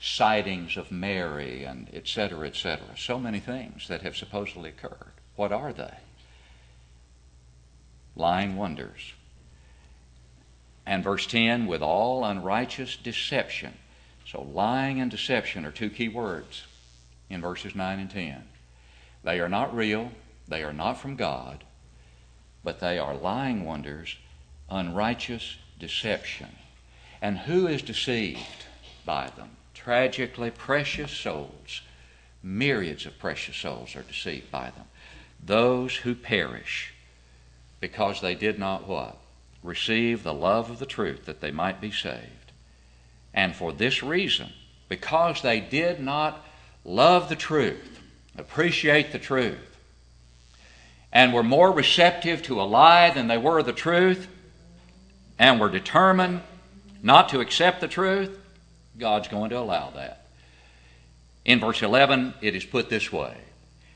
sightings 0.01 0.77
of 0.77 0.93
Mary 0.93 1.65
and 1.65 1.89
etc., 1.95 2.47
etc. 2.47 2.87
So 2.97 3.19
many 3.19 3.41
things 3.41 3.89
that 3.89 4.03
have 4.03 4.17
supposedly 4.17 4.71
occurred. 4.71 5.13
What 5.37 5.53
are 5.53 5.73
they? 5.73 5.95
Lying 8.15 8.57
wonders. 8.57 9.15
And 10.87 11.03
verse 11.03 11.27
10 11.27 11.67
with 11.67 11.83
all 11.83 12.25
unrighteous 12.25 12.97
deception. 12.97 13.75
So 14.27 14.43
lying 14.43 15.01
and 15.01 15.11
deception 15.11 15.65
are 15.65 15.73
two 15.73 15.91
key 15.91 16.09
words 16.09 16.65
in 17.31 17.41
verses 17.41 17.75
9 17.75 17.99
and 17.99 18.11
10. 18.11 18.45
They 19.23 19.41
are 19.41 19.49
not 19.49 19.75
real, 19.75 20.13
they 20.47 20.63
are 20.63 20.73
not 20.73 20.99
from 21.01 21.17
God, 21.17 21.65
but 22.63 22.81
they 22.81 22.99
are 22.99 23.15
lying 23.15 23.65
wonders, 23.65 24.17
unrighteous 24.71 25.57
deception. 25.79 26.51
And 27.23 27.39
who 27.39 27.67
is 27.67 27.83
deceived 27.83 28.67
by 29.05 29.31
them? 29.37 29.51
Tragically, 29.73 30.51
precious 30.51 31.11
souls, 31.11 31.83
myriads 32.43 33.07
of 33.07 33.19
precious 33.19 33.57
souls 33.57 33.97
are 33.97 34.03
deceived 34.03 34.51
by 34.51 34.71
them. 34.71 34.87
Those 35.45 35.97
who 35.97 36.15
perish 36.15 36.95
because 37.81 38.23
they 38.23 38.35
did 38.35 38.59
not 38.59 38.89
what? 38.89 39.19
Receive 39.63 40.23
the 40.23 40.33
love 40.33 40.71
of 40.71 40.79
the 40.79 40.87
truth 40.87 41.27
that 41.27 41.43
they 41.43 41.51
might 41.51 41.83
be 41.83 41.91
saved. 41.91 42.53
And 43.35 43.55
for 43.55 43.73
this 43.73 44.03
reason, 44.03 44.53
because 44.89 45.43
they 45.43 45.61
did 45.61 46.01
not 46.01 46.47
love 46.85 47.29
the 47.29 47.37
truth, 47.37 48.01
appreciate 48.37 49.13
the 49.13 49.19
truth, 49.19 49.77
and 51.13 51.33
were 51.33 51.43
more 51.43 51.73
receptive 51.73 52.43
to 52.43 52.61
a 52.61 52.65
lie 52.65 53.11
than 53.11 53.29
they 53.29 53.39
were 53.39 53.63
the 53.63 53.73
truth, 53.73 54.29
and 55.39 55.61
were 55.61 55.71
determined 55.71 56.43
not 57.03 57.29
to 57.29 57.41
accept 57.41 57.81
the 57.81 57.89
truth, 57.89 58.39
God's 58.99 59.29
going 59.29 59.51
to 59.51 59.59
allow 59.59 59.91
that. 59.91 60.27
In 61.45 61.61
verse 61.61 61.83
11, 61.83 62.35
it 62.41 62.55
is 62.55 62.65
put 62.65 62.89
this 62.89 63.13
way 63.13 63.37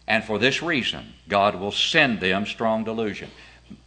And 0.06 0.24
for 0.24 0.38
this 0.38 0.62
reason, 0.62 1.14
God 1.28 1.54
will 1.54 1.72
send 1.72 2.20
them 2.20 2.46
strong 2.46 2.84
delusion. 2.84 3.30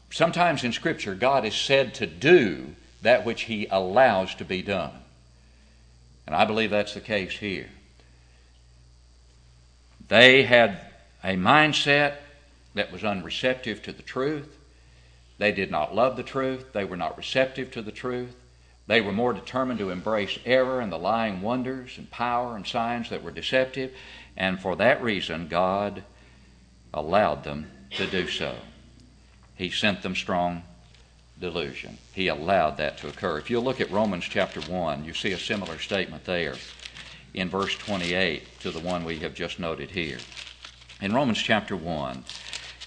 Sometimes 0.09 0.63
in 0.63 0.73
Scripture, 0.73 1.15
God 1.15 1.45
is 1.45 1.55
said 1.55 1.93
to 1.95 2.07
do 2.07 2.75
that 3.01 3.25
which 3.25 3.43
He 3.43 3.67
allows 3.69 4.35
to 4.35 4.45
be 4.45 4.61
done. 4.61 4.91
And 6.25 6.35
I 6.35 6.45
believe 6.45 6.69
that's 6.69 6.93
the 6.93 7.01
case 7.01 7.37
here. 7.37 7.69
They 10.11 10.43
had 10.43 10.77
a 11.23 11.37
mindset 11.37 12.15
that 12.73 12.91
was 12.91 13.01
unreceptive 13.01 13.81
to 13.83 13.93
the 13.93 14.03
truth. 14.03 14.57
They 15.37 15.53
did 15.53 15.71
not 15.71 15.95
love 15.95 16.17
the 16.17 16.23
truth. 16.23 16.73
They 16.73 16.83
were 16.83 16.97
not 16.97 17.17
receptive 17.17 17.71
to 17.71 17.81
the 17.81 17.93
truth. 17.93 18.35
They 18.87 18.99
were 18.99 19.13
more 19.13 19.31
determined 19.31 19.79
to 19.79 19.89
embrace 19.89 20.37
error 20.45 20.81
and 20.81 20.91
the 20.91 20.99
lying 20.99 21.41
wonders 21.41 21.97
and 21.97 22.11
power 22.11 22.57
and 22.57 22.67
signs 22.67 23.09
that 23.09 23.23
were 23.23 23.31
deceptive. 23.31 23.93
And 24.35 24.59
for 24.59 24.75
that 24.75 25.01
reason, 25.01 25.47
God 25.47 26.03
allowed 26.93 27.45
them 27.45 27.71
to 27.91 28.05
do 28.05 28.27
so. 28.27 28.57
He 29.55 29.69
sent 29.69 30.01
them 30.01 30.15
strong 30.15 30.63
delusion. 31.39 31.97
He 32.11 32.27
allowed 32.27 32.75
that 32.77 32.97
to 32.97 33.07
occur. 33.07 33.37
If 33.37 33.49
you 33.49 33.61
look 33.61 33.79
at 33.79 33.89
Romans 33.89 34.25
chapter 34.25 34.59
1, 34.59 35.05
you 35.05 35.13
see 35.13 35.31
a 35.31 35.39
similar 35.39 35.79
statement 35.79 36.25
there 36.25 36.55
in 37.33 37.49
verse 37.49 37.75
28 37.77 38.59
to 38.61 38.71
the 38.71 38.79
one 38.79 39.03
we 39.03 39.19
have 39.19 39.33
just 39.33 39.59
noted 39.59 39.91
here. 39.91 40.17
In 41.01 41.13
Romans 41.13 41.39
chapter 41.39 41.75
1, 41.75 42.23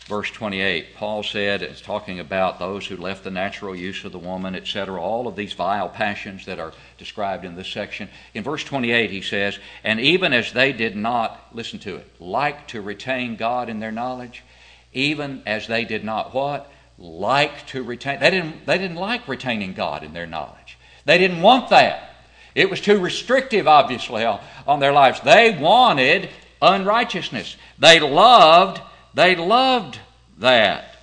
verse 0.07 0.31
28, 0.31 0.95
Paul 0.95 1.23
said, 1.23 1.63
is 1.63 1.81
talking 1.81 2.21
about 2.21 2.59
those 2.59 2.87
who 2.87 2.97
left 2.97 3.25
the 3.25 3.31
natural 3.31 3.75
use 3.75 4.05
of 4.05 4.13
the 4.13 4.19
woman, 4.19 4.55
etc., 4.55 5.01
all 5.01 5.27
of 5.27 5.37
these 5.37 5.55
vile 5.55 5.89
passions 5.89 6.45
that 6.47 6.61
are 6.61 6.73
described 6.99 7.45
in 7.45 7.57
this 7.57 7.69
section. 7.69 8.09
In 8.35 8.45
verse 8.45 8.63
28, 8.63 9.11
he 9.11 9.23
says, 9.23 9.59
And 9.83 9.99
even 9.99 10.33
as 10.33 10.53
they 10.53 10.73
did 10.73 10.95
not, 10.95 11.49
listen 11.53 11.79
to 11.81 11.97
it, 11.97 12.07
like 12.21 12.69
to 12.69 12.83
retain 12.83 13.37
God 13.37 13.69
in 13.69 13.81
their 13.81 13.93
knowledge, 13.93 14.45
even 14.93 15.43
as 15.47 15.67
they 15.67 15.85
did 15.85 16.05
not 16.05 16.35
what? 16.35 16.71
Like 16.99 17.67
to 17.69 17.83
retain. 17.83 18.21
They 18.21 18.31
didn't, 18.31 18.67
they 18.67 18.79
didn't 18.79 18.97
like 18.97 19.27
retaining 19.27 19.73
God 19.73 20.05
in 20.05 20.13
their 20.13 20.27
knowledge. 20.27 20.79
They 21.05 21.19
didn't 21.19 21.43
want 21.43 21.71
that. 21.71 22.14
It 22.55 22.71
was 22.71 22.81
too 22.81 22.99
restrictive, 23.01 23.67
obviously, 23.67 24.25
on 24.25 24.81
their 24.81 24.93
lives. 24.93 25.21
They 25.21 25.57
wanted 25.59 26.31
unrighteousness. 26.63 27.57
They 27.79 28.01
loved, 28.01 28.81
they 29.13 29.35
loved 29.35 29.99
that. 30.39 30.97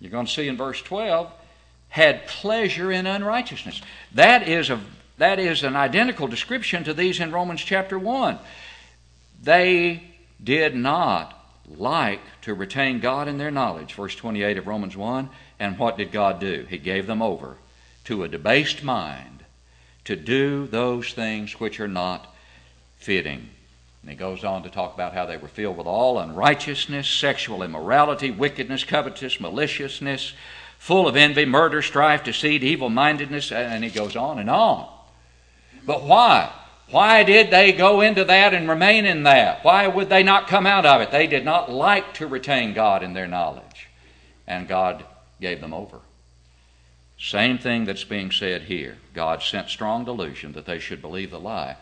You're 0.00 0.10
going 0.10 0.26
to 0.26 0.32
see 0.32 0.48
in 0.48 0.56
verse 0.56 0.80
12, 0.82 1.30
had 1.88 2.26
pleasure 2.26 2.90
in 2.90 3.06
unrighteousness. 3.06 3.82
That 4.14 4.48
is 4.48 4.70
a 4.70 4.80
that 5.18 5.38
is 5.38 5.62
an 5.62 5.76
identical 5.76 6.26
description 6.26 6.82
to 6.84 6.94
these 6.94 7.20
in 7.20 7.30
Romans 7.30 7.60
chapter 7.60 7.98
1. 7.98 8.38
They 9.42 10.02
did 10.42 10.74
not 10.74 11.38
like 11.76 12.20
to 12.42 12.54
retain 12.54 12.98
God 12.98 13.28
in 13.28 13.38
their 13.38 13.50
knowledge, 13.50 13.94
verse 13.94 14.16
28 14.16 14.58
of 14.58 14.66
Romans 14.66 14.96
1. 14.96 15.28
And 15.60 15.78
what 15.78 15.96
did 15.96 16.10
God 16.10 16.40
do? 16.40 16.66
He 16.68 16.78
gave 16.78 17.06
them 17.06 17.22
over 17.22 17.56
to 18.04 18.24
a 18.24 18.28
debased 18.28 18.82
mind 18.82 19.31
to 20.04 20.16
do 20.16 20.66
those 20.66 21.12
things 21.12 21.60
which 21.60 21.80
are 21.80 21.88
not 21.88 22.34
fitting. 22.96 23.48
And 24.02 24.10
he 24.10 24.16
goes 24.16 24.42
on 24.42 24.64
to 24.64 24.70
talk 24.70 24.94
about 24.94 25.14
how 25.14 25.26
they 25.26 25.36
were 25.36 25.48
filled 25.48 25.76
with 25.76 25.86
all 25.86 26.18
unrighteousness, 26.18 27.08
sexual 27.08 27.62
immorality, 27.62 28.30
wickedness, 28.30 28.82
covetous, 28.82 29.40
maliciousness, 29.40 30.32
full 30.78 31.06
of 31.06 31.14
envy, 31.14 31.44
murder, 31.44 31.82
strife, 31.82 32.24
deceit, 32.24 32.64
evil 32.64 32.88
mindedness, 32.88 33.52
and 33.52 33.84
he 33.84 33.90
goes 33.90 34.16
on 34.16 34.40
and 34.40 34.50
on. 34.50 34.88
But 35.86 36.02
why? 36.02 36.52
Why 36.90 37.22
did 37.22 37.50
they 37.50 37.72
go 37.72 38.00
into 38.00 38.24
that 38.24 38.52
and 38.52 38.68
remain 38.68 39.06
in 39.06 39.22
that? 39.22 39.64
Why 39.64 39.86
would 39.86 40.08
they 40.08 40.22
not 40.22 40.48
come 40.48 40.66
out 40.66 40.84
of 40.84 41.00
it? 41.00 41.10
They 41.10 41.26
did 41.26 41.44
not 41.44 41.70
like 41.70 42.14
to 42.14 42.26
retain 42.26 42.74
God 42.74 43.02
in 43.02 43.14
their 43.14 43.28
knowledge. 43.28 43.88
And 44.46 44.68
God 44.68 45.04
gave 45.40 45.60
them 45.60 45.72
over. 45.72 46.00
Same 47.22 47.56
thing 47.56 47.84
that's 47.84 48.02
being 48.02 48.32
said 48.32 48.62
here. 48.62 48.98
God 49.14 49.42
sent 49.42 49.68
strong 49.68 50.04
delusion 50.04 50.52
that 50.52 50.66
they 50.66 50.80
should 50.80 51.00
believe 51.00 51.30
the 51.30 51.38
lie. 51.38 51.76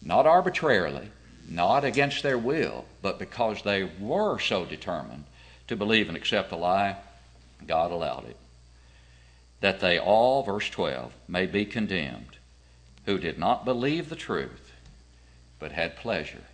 Not 0.00 0.26
arbitrarily, 0.26 1.10
not 1.46 1.84
against 1.84 2.22
their 2.22 2.38
will, 2.38 2.86
but 3.02 3.18
because 3.18 3.62
they 3.62 3.84
were 4.00 4.38
so 4.38 4.64
determined 4.64 5.24
to 5.68 5.76
believe 5.76 6.08
and 6.08 6.16
accept 6.16 6.48
the 6.48 6.56
lie, 6.56 6.96
God 7.66 7.90
allowed 7.90 8.24
it. 8.30 8.36
That 9.60 9.80
they 9.80 9.98
all, 9.98 10.42
verse 10.42 10.70
12, 10.70 11.12
may 11.28 11.44
be 11.44 11.66
condemned, 11.66 12.38
who 13.04 13.18
did 13.18 13.38
not 13.38 13.66
believe 13.66 14.08
the 14.08 14.16
truth, 14.16 14.72
but 15.58 15.72
had 15.72 15.96
pleasure 15.96 16.44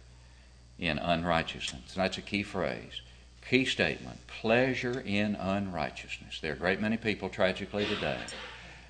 in 0.77 0.99
unrighteousness. 0.99 1.95
And 1.95 2.03
that's 2.03 2.19
a 2.19 2.23
key 2.23 2.43
phrase. 2.43 3.01
Key 3.49 3.65
statement 3.65 4.19
pleasure 4.27 5.01
in 5.01 5.35
unrighteousness. 5.37 6.41
There 6.41 6.53
are 6.53 6.57
a 6.57 6.59
great 6.59 6.81
many 6.81 6.97
people, 6.97 7.29
tragically, 7.29 7.85
today 7.87 8.19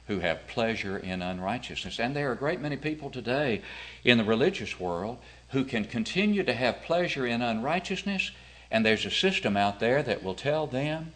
who 0.06 0.20
have 0.20 0.46
pleasure 0.46 0.98
in 0.98 1.22
unrighteousness. 1.22 1.98
And 1.98 2.14
there 2.14 2.30
are 2.30 2.32
a 2.32 2.36
great 2.36 2.60
many 2.60 2.76
people 2.76 3.10
today 3.10 3.62
in 4.04 4.18
the 4.18 4.24
religious 4.24 4.78
world 4.80 5.18
who 5.50 5.64
can 5.64 5.84
continue 5.84 6.42
to 6.42 6.54
have 6.54 6.82
pleasure 6.82 7.26
in 7.26 7.42
unrighteousness. 7.42 8.30
And 8.70 8.84
there's 8.84 9.04
a 9.04 9.10
system 9.10 9.56
out 9.56 9.80
there 9.80 10.02
that 10.02 10.22
will 10.22 10.34
tell 10.34 10.66
them 10.66 11.12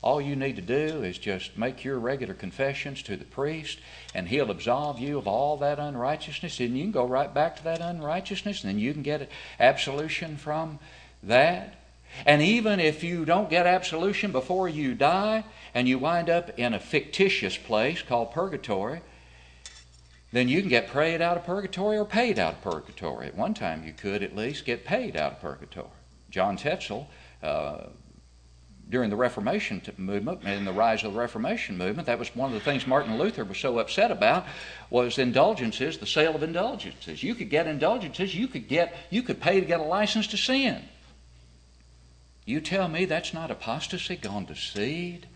all 0.00 0.20
you 0.20 0.36
need 0.36 0.56
to 0.56 0.62
do 0.62 1.02
is 1.02 1.18
just 1.18 1.58
make 1.58 1.84
your 1.84 1.98
regular 1.98 2.34
confessions 2.34 3.02
to 3.02 3.16
the 3.16 3.24
priest, 3.24 3.80
and 4.14 4.28
he'll 4.28 4.50
absolve 4.50 5.00
you 5.00 5.18
of 5.18 5.26
all 5.26 5.56
that 5.56 5.80
unrighteousness, 5.80 6.60
and 6.60 6.76
you 6.76 6.84
can 6.84 6.92
go 6.92 7.04
right 7.04 7.34
back 7.34 7.56
to 7.56 7.64
that 7.64 7.80
unrighteousness, 7.80 8.62
and 8.62 8.72
then 8.72 8.78
you 8.78 8.92
can 8.92 9.02
get 9.02 9.28
absolution 9.58 10.36
from 10.36 10.78
that. 11.24 11.74
And 12.26 12.42
even 12.42 12.80
if 12.80 13.04
you 13.04 13.24
don't 13.24 13.50
get 13.50 13.66
absolution 13.66 14.32
before 14.32 14.68
you 14.68 14.94
die 14.94 15.44
and 15.74 15.88
you 15.88 15.98
wind 15.98 16.28
up 16.28 16.58
in 16.58 16.74
a 16.74 16.80
fictitious 16.80 17.56
place 17.56 18.02
called 18.02 18.32
purgatory, 18.32 19.00
then 20.32 20.48
you 20.48 20.60
can 20.60 20.68
get 20.68 20.88
prayed 20.88 21.22
out 21.22 21.36
of 21.36 21.44
purgatory 21.44 21.96
or 21.96 22.04
paid 22.04 22.38
out 22.38 22.54
of 22.54 22.62
purgatory. 22.62 23.28
At 23.28 23.36
one 23.36 23.54
time, 23.54 23.84
you 23.84 23.92
could 23.92 24.22
at 24.22 24.36
least 24.36 24.64
get 24.64 24.84
paid 24.84 25.16
out 25.16 25.32
of 25.32 25.40
purgatory. 25.40 25.88
John 26.30 26.56
Tetzel, 26.56 27.08
uh, 27.42 27.84
during 28.90 29.10
the 29.10 29.16
Reformation 29.16 29.82
movement 29.96 30.40
and 30.44 30.66
the 30.66 30.72
rise 30.72 31.04
of 31.04 31.12
the 31.12 31.18
Reformation 31.18 31.76
movement, 31.76 32.06
that 32.06 32.18
was 32.18 32.34
one 32.34 32.48
of 32.50 32.54
the 32.54 32.60
things 32.60 32.86
Martin 32.86 33.18
Luther 33.18 33.44
was 33.44 33.58
so 33.58 33.78
upset 33.78 34.10
about 34.10 34.46
was 34.90 35.18
indulgences, 35.18 35.98
the 35.98 36.06
sale 36.06 36.34
of 36.34 36.42
indulgences. 36.42 37.22
You 37.22 37.34
could 37.34 37.50
get 37.50 37.66
indulgences, 37.66 38.34
you 38.34 38.48
could 38.48 38.68
get, 38.68 38.94
you 39.10 39.22
could 39.22 39.40
pay 39.40 39.60
to 39.60 39.66
get 39.66 39.80
a 39.80 39.84
license 39.84 40.26
to 40.28 40.36
sin. 40.36 40.82
You 42.48 42.62
tell 42.62 42.88
me 42.88 43.04
that's 43.04 43.34
not 43.34 43.50
apostasy 43.50 44.16
gone 44.16 44.46
to 44.46 44.54
seed 44.54 45.26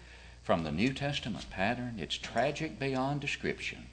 from 0.43 0.65
the 0.65 0.73
New 0.73 0.95
Testament 0.95 1.45
pattern? 1.51 1.97
It's 1.99 2.17
tragic 2.17 2.79
beyond 2.79 3.21
description. 3.21 3.85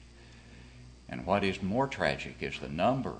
And 1.06 1.26
what 1.26 1.44
is 1.44 1.62
more 1.62 1.86
tragic 1.86 2.36
is 2.40 2.58
the 2.58 2.70
number, 2.70 3.16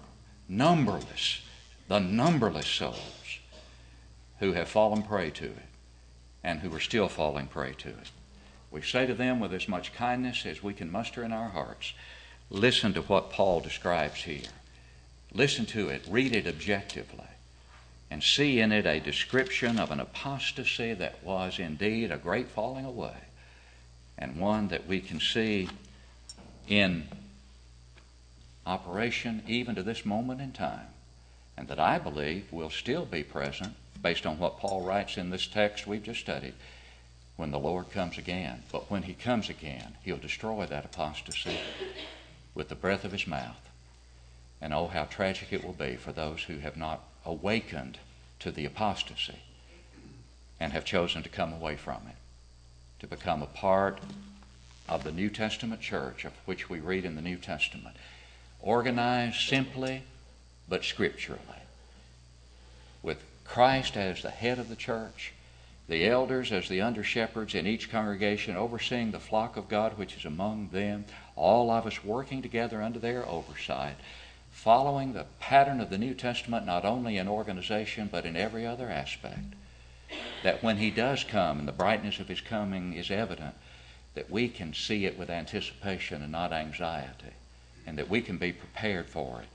numberless, 0.49 1.43
the 1.87 1.99
numberless 1.99 2.67
souls 2.67 3.41
who 4.39 4.55
have 4.55 4.69
fallen 4.71 5.03
prey 5.03 5.29
to 5.33 5.45
it 5.45 5.69
and 6.43 6.61
who 6.61 6.75
are 6.75 6.81
still 6.81 7.11
falling 7.11 7.49
prey 7.49 7.75
to 7.75 7.91
it. 7.91 8.11
We 8.71 8.81
say 8.81 9.05
to 9.05 9.13
them 9.13 9.39
with 9.39 9.53
as 9.53 9.69
much 9.69 9.93
kindness 9.93 10.47
as 10.47 10.63
we 10.63 10.73
can 10.73 10.91
muster 10.91 11.23
in 11.23 11.33
our 11.33 11.51
hearts 11.51 11.93
listen 12.49 12.95
to 12.95 13.03
what 13.03 13.31
Paul 13.31 13.61
describes 13.61 14.23
here. 14.23 14.49
listen 15.31 15.67
to 15.67 15.91
it, 15.91 16.07
read 16.09 16.35
it 16.35 16.47
objectively, 16.47 17.30
and 18.11 18.23
see 18.23 18.61
in 18.61 18.73
it 18.73 18.87
a 18.87 19.01
description 19.01 19.79
of 19.79 19.91
an 19.91 20.01
apostasy 20.01 20.95
that 20.95 21.23
was 21.23 21.59
indeed 21.59 22.11
a 22.11 22.19
great 22.19 22.49
falling 22.49 22.85
away, 22.85 23.17
and 24.19 24.39
one 24.39 24.69
that 24.69 24.87
we 24.87 25.01
can 25.01 25.21
see 25.21 25.69
in 26.69 27.07
operation 28.67 29.43
even 29.47 29.75
to 29.75 29.83
this 29.83 30.05
moment 30.05 30.41
in 30.41 30.53
time, 30.53 30.89
and 31.57 31.69
that 31.69 31.79
I 31.79 31.99
believe 31.99 32.53
will 32.53 32.71
still 32.71 33.05
be 33.05 33.23
present 33.23 33.75
based 34.03 34.27
on 34.27 34.39
what 34.39 34.59
Paul 34.59 34.83
writes 34.83 35.17
in 35.17 35.31
this 35.31 35.47
text 35.47 35.87
we've 35.87 36.03
just 36.03 36.21
studied 36.21 36.55
when 37.37 37.51
the 37.51 37.59
Lord 37.59 37.91
comes 37.91 38.19
again. 38.19 38.63
But 38.71 38.91
when 38.91 39.05
he 39.05 39.15
comes 39.15 39.49
again, 39.49 39.97
he'll 40.03 40.19
destroy 40.19 40.67
that 40.67 40.85
apostasy 40.85 41.59
with 42.55 42.69
the 42.69 42.75
breath 42.75 43.05
of 43.05 43.13
his 43.13 43.27
mouth. 43.27 43.69
And 44.61 44.75
oh, 44.75 44.89
how 44.89 45.05
tragic 45.05 45.53
it 45.53 45.65
will 45.65 45.73
be 45.73 45.97
for 45.97 46.13
those 46.13 46.43
who 46.43 46.59
have 46.59 46.77
not 46.77 47.03
awakened 47.25 47.99
to 48.41 48.51
the 48.51 48.65
apostasy 48.65 49.39
and 50.59 50.73
have 50.73 50.85
chosen 50.85 51.23
to 51.23 51.29
come 51.29 51.53
away 51.53 51.77
from 51.77 52.03
it, 52.09 52.17
to 53.01 53.07
become 53.07 53.43
a 53.43 53.47
part 53.47 53.99
of 54.89 55.05
the 55.05 55.13
New 55.13 55.31
Testament 55.31 55.81
church, 55.81 56.25
of 56.25 56.33
which 56.45 56.69
we 56.69 56.81
read 56.81 57.05
in 57.05 57.15
the 57.15 57.23
New 57.23 57.37
Testament, 57.37 57.97
organized 58.61 59.49
simply 59.49 60.03
but 60.69 60.85
scripturally, 60.85 61.41
with 63.03 63.23
Christ 63.45 63.97
as 63.97 64.23
the 64.23 64.31
head 64.31 64.59
of 64.59 64.69
the 64.69 64.77
church, 64.77 65.33
the 65.89 66.07
elders 66.07 66.53
as 66.53 66.69
the 66.69 66.81
under 66.81 67.03
shepherds 67.03 67.55
in 67.55 67.67
each 67.67 67.91
congregation, 67.91 68.57
overseeing 68.57 69.11
the 69.11 69.19
flock 69.19 69.57
of 69.57 69.69
God 69.69 69.99
which 69.99 70.17
is 70.17 70.25
among 70.25 70.69
them, 70.69 71.05
all 71.35 71.71
of 71.71 71.87
us 71.87 72.05
working 72.05 72.43
together 72.43 72.81
under 72.81 72.99
their 72.99 73.27
oversight, 73.27 73.97
following 74.63 75.15
the 75.15 75.25
pattern 75.39 75.81
of 75.81 75.89
the 75.89 75.97
New 75.97 76.13
Testament 76.13 76.67
not 76.67 76.85
only 76.85 77.17
in 77.17 77.27
organization 77.27 78.11
but 78.13 78.27
in 78.27 78.37
every 78.37 78.67
other 78.67 78.91
aspect. 78.91 79.55
That 80.43 80.63
when 80.63 80.77
He 80.77 80.91
does 80.91 81.25
come 81.25 81.59
and 81.59 81.67
the 81.67 81.73
brightness 81.73 82.21
of 82.21 82.29
His 82.29 82.43
coming 82.43 82.93
is 82.93 83.11
evident, 83.11 83.55
that 84.15 84.31
we 84.31 84.49
can 84.49 84.75
see 84.75 85.07
it 85.07 85.19
with 85.19 85.31
anticipation 85.31 86.21
and 86.23 86.31
not 86.31 86.53
anxiety, 86.53 87.33
and 87.87 87.97
that 87.97 88.11
we 88.11 88.21
can 88.21 88.37
be 88.37 88.53
prepared 88.53 89.07
for 89.07 89.41
it 89.41 89.49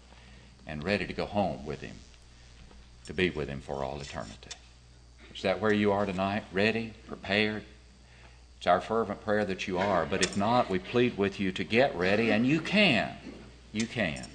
and 0.66 0.84
ready 0.84 1.06
to 1.06 1.14
go 1.14 1.26
home 1.28 1.68
with 1.68 1.82
Him, 1.82 1.97
to 3.06 3.14
be 3.14 3.30
with 3.30 3.47
Him 3.47 3.62
for 3.62 3.84
all 3.84 4.01
eternity. 4.01 4.49
Is 5.36 5.43
that 5.43 5.62
where 5.62 5.74
you 5.74 5.91
are 5.91 6.08
tonight? 6.08 6.45
Ready? 6.51 6.93
Prepared? 7.08 7.64
It's 8.58 8.66
our 8.66 8.82
fervent 8.82 9.24
prayer 9.24 9.45
that 9.45 9.68
you 9.68 9.78
are, 9.78 10.08
but 10.08 10.24
if 10.24 10.36
not, 10.36 10.68
we 10.68 10.80
plead 10.80 11.16
with 11.16 11.39
you 11.39 11.51
to 11.51 11.64
get 11.64 11.95
ready, 11.95 12.32
and 12.32 12.47
you 12.47 12.60
can. 12.60 13.12
You 13.72 13.86
can. 13.86 14.26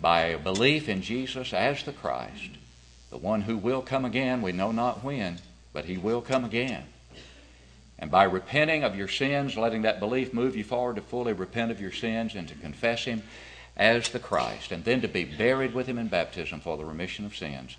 By 0.00 0.26
a 0.26 0.38
belief 0.38 0.88
in 0.88 1.02
Jesus 1.02 1.52
as 1.52 1.82
the 1.82 1.92
Christ, 1.92 2.50
the 3.10 3.18
one 3.18 3.42
who 3.42 3.56
will 3.56 3.82
come 3.82 4.04
again, 4.04 4.42
we 4.42 4.52
know 4.52 4.70
not 4.70 5.02
when, 5.02 5.38
but 5.72 5.86
he 5.86 5.96
will 5.96 6.20
come 6.20 6.44
again. 6.44 6.84
And 7.98 8.10
by 8.10 8.24
repenting 8.24 8.84
of 8.84 8.96
your 8.96 9.08
sins, 9.08 9.56
letting 9.56 9.82
that 9.82 9.98
belief 9.98 10.32
move 10.32 10.54
you 10.54 10.62
forward 10.62 10.96
to 10.96 11.02
fully 11.02 11.32
repent 11.32 11.72
of 11.72 11.80
your 11.80 11.90
sins 11.90 12.34
and 12.34 12.46
to 12.48 12.54
confess 12.54 13.04
Him 13.04 13.24
as 13.76 14.08
the 14.10 14.20
Christ, 14.20 14.70
and 14.70 14.84
then 14.84 15.00
to 15.00 15.08
be 15.08 15.24
buried 15.24 15.74
with 15.74 15.86
Him 15.86 15.98
in 15.98 16.08
baptism 16.08 16.60
for 16.60 16.76
the 16.76 16.84
remission 16.84 17.26
of 17.26 17.36
sins, 17.36 17.76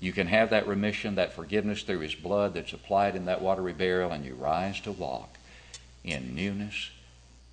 you 0.00 0.12
can 0.12 0.26
have 0.26 0.50
that 0.50 0.66
remission, 0.66 1.14
that 1.16 1.34
forgiveness 1.34 1.82
through 1.82 2.00
His 2.00 2.14
blood 2.14 2.54
that's 2.54 2.72
applied 2.72 3.14
in 3.14 3.26
that 3.26 3.42
watery 3.42 3.72
burial, 3.72 4.10
and 4.10 4.24
you 4.24 4.34
rise 4.34 4.80
to 4.80 4.92
walk 4.92 5.36
in 6.02 6.34
newness 6.34 6.90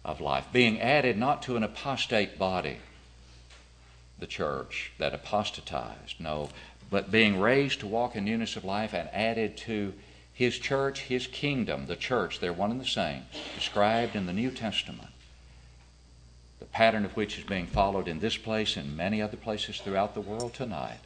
of 0.03 0.21
life, 0.21 0.45
being 0.51 0.81
added 0.81 1.17
not 1.17 1.43
to 1.43 1.55
an 1.55 1.63
apostate 1.63 2.39
body, 2.39 2.77
the 4.19 4.27
church 4.27 4.91
that 4.97 5.13
apostatized, 5.13 6.19
no, 6.19 6.49
but 6.89 7.11
being 7.11 7.39
raised 7.39 7.79
to 7.81 7.87
walk 7.87 8.15
in 8.15 8.25
newness 8.25 8.55
of 8.55 8.63
life 8.63 8.93
and 8.93 9.09
added 9.13 9.57
to 9.57 9.93
his 10.33 10.57
church, 10.57 11.01
his 11.01 11.27
kingdom, 11.27 11.87
the 11.87 11.95
church, 11.95 12.39
they're 12.39 12.53
one 12.53 12.71
and 12.71 12.79
the 12.79 12.85
same, 12.85 13.23
described 13.55 14.15
in 14.15 14.25
the 14.25 14.33
New 14.33 14.51
Testament. 14.51 15.09
The 16.59 16.65
pattern 16.65 17.05
of 17.05 17.15
which 17.15 17.37
is 17.37 17.43
being 17.43 17.67
followed 17.67 18.07
in 18.07 18.19
this 18.19 18.37
place 18.37 18.77
and 18.77 18.95
many 18.95 19.21
other 19.21 19.37
places 19.37 19.79
throughout 19.79 20.13
the 20.13 20.21
world 20.21 20.53
tonight 20.53 20.99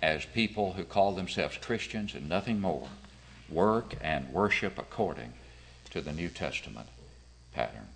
as 0.00 0.24
people 0.24 0.74
who 0.74 0.84
call 0.84 1.12
themselves 1.12 1.58
Christians 1.58 2.14
and 2.14 2.28
nothing 2.28 2.60
more 2.60 2.88
work 3.48 3.94
and 4.00 4.32
worship 4.32 4.78
according 4.78 5.32
to 5.90 6.00
the 6.00 6.12
New 6.12 6.28
Testament 6.28 6.88
pattern. 7.52 7.88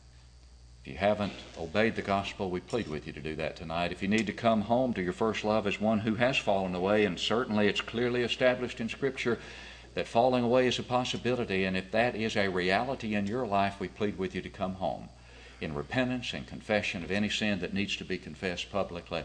If 0.84 0.88
you 0.88 0.98
haven't 0.98 1.32
obeyed 1.56 1.94
the 1.94 2.02
gospel, 2.02 2.50
we 2.50 2.58
plead 2.58 2.88
with 2.88 3.06
you 3.06 3.12
to 3.12 3.20
do 3.20 3.36
that 3.36 3.54
tonight. 3.54 3.92
If 3.92 4.02
you 4.02 4.08
need 4.08 4.26
to 4.26 4.32
come 4.32 4.62
home 4.62 4.92
to 4.94 5.02
your 5.02 5.12
first 5.12 5.44
love 5.44 5.64
as 5.68 5.80
one 5.80 6.00
who 6.00 6.16
has 6.16 6.36
fallen 6.36 6.74
away, 6.74 7.04
and 7.04 7.20
certainly 7.20 7.68
it's 7.68 7.80
clearly 7.80 8.22
established 8.22 8.80
in 8.80 8.88
Scripture 8.88 9.38
that 9.94 10.08
falling 10.08 10.42
away 10.42 10.66
is 10.66 10.80
a 10.80 10.82
possibility, 10.82 11.62
and 11.62 11.76
if 11.76 11.92
that 11.92 12.16
is 12.16 12.36
a 12.36 12.48
reality 12.48 13.14
in 13.14 13.28
your 13.28 13.46
life, 13.46 13.78
we 13.78 13.86
plead 13.86 14.18
with 14.18 14.34
you 14.34 14.42
to 14.42 14.48
come 14.48 14.74
home 14.74 15.08
in 15.60 15.72
repentance 15.72 16.34
and 16.34 16.48
confession 16.48 17.04
of 17.04 17.12
any 17.12 17.28
sin 17.28 17.60
that 17.60 17.72
needs 17.72 17.94
to 17.98 18.04
be 18.04 18.18
confessed 18.18 18.72
publicly, 18.72 19.22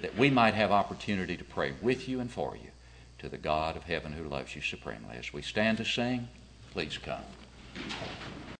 that 0.00 0.16
we 0.16 0.30
might 0.30 0.54
have 0.54 0.70
opportunity 0.70 1.36
to 1.36 1.44
pray 1.44 1.74
with 1.82 2.08
you 2.08 2.18
and 2.18 2.30
for 2.30 2.56
you 2.56 2.70
to 3.18 3.28
the 3.28 3.36
God 3.36 3.76
of 3.76 3.84
heaven 3.84 4.14
who 4.14 4.24
loves 4.24 4.56
you 4.56 4.62
supremely. 4.62 5.16
As 5.18 5.34
we 5.34 5.42
stand 5.42 5.76
to 5.78 5.84
sing, 5.84 6.28
please 6.72 6.96
come. 6.96 7.24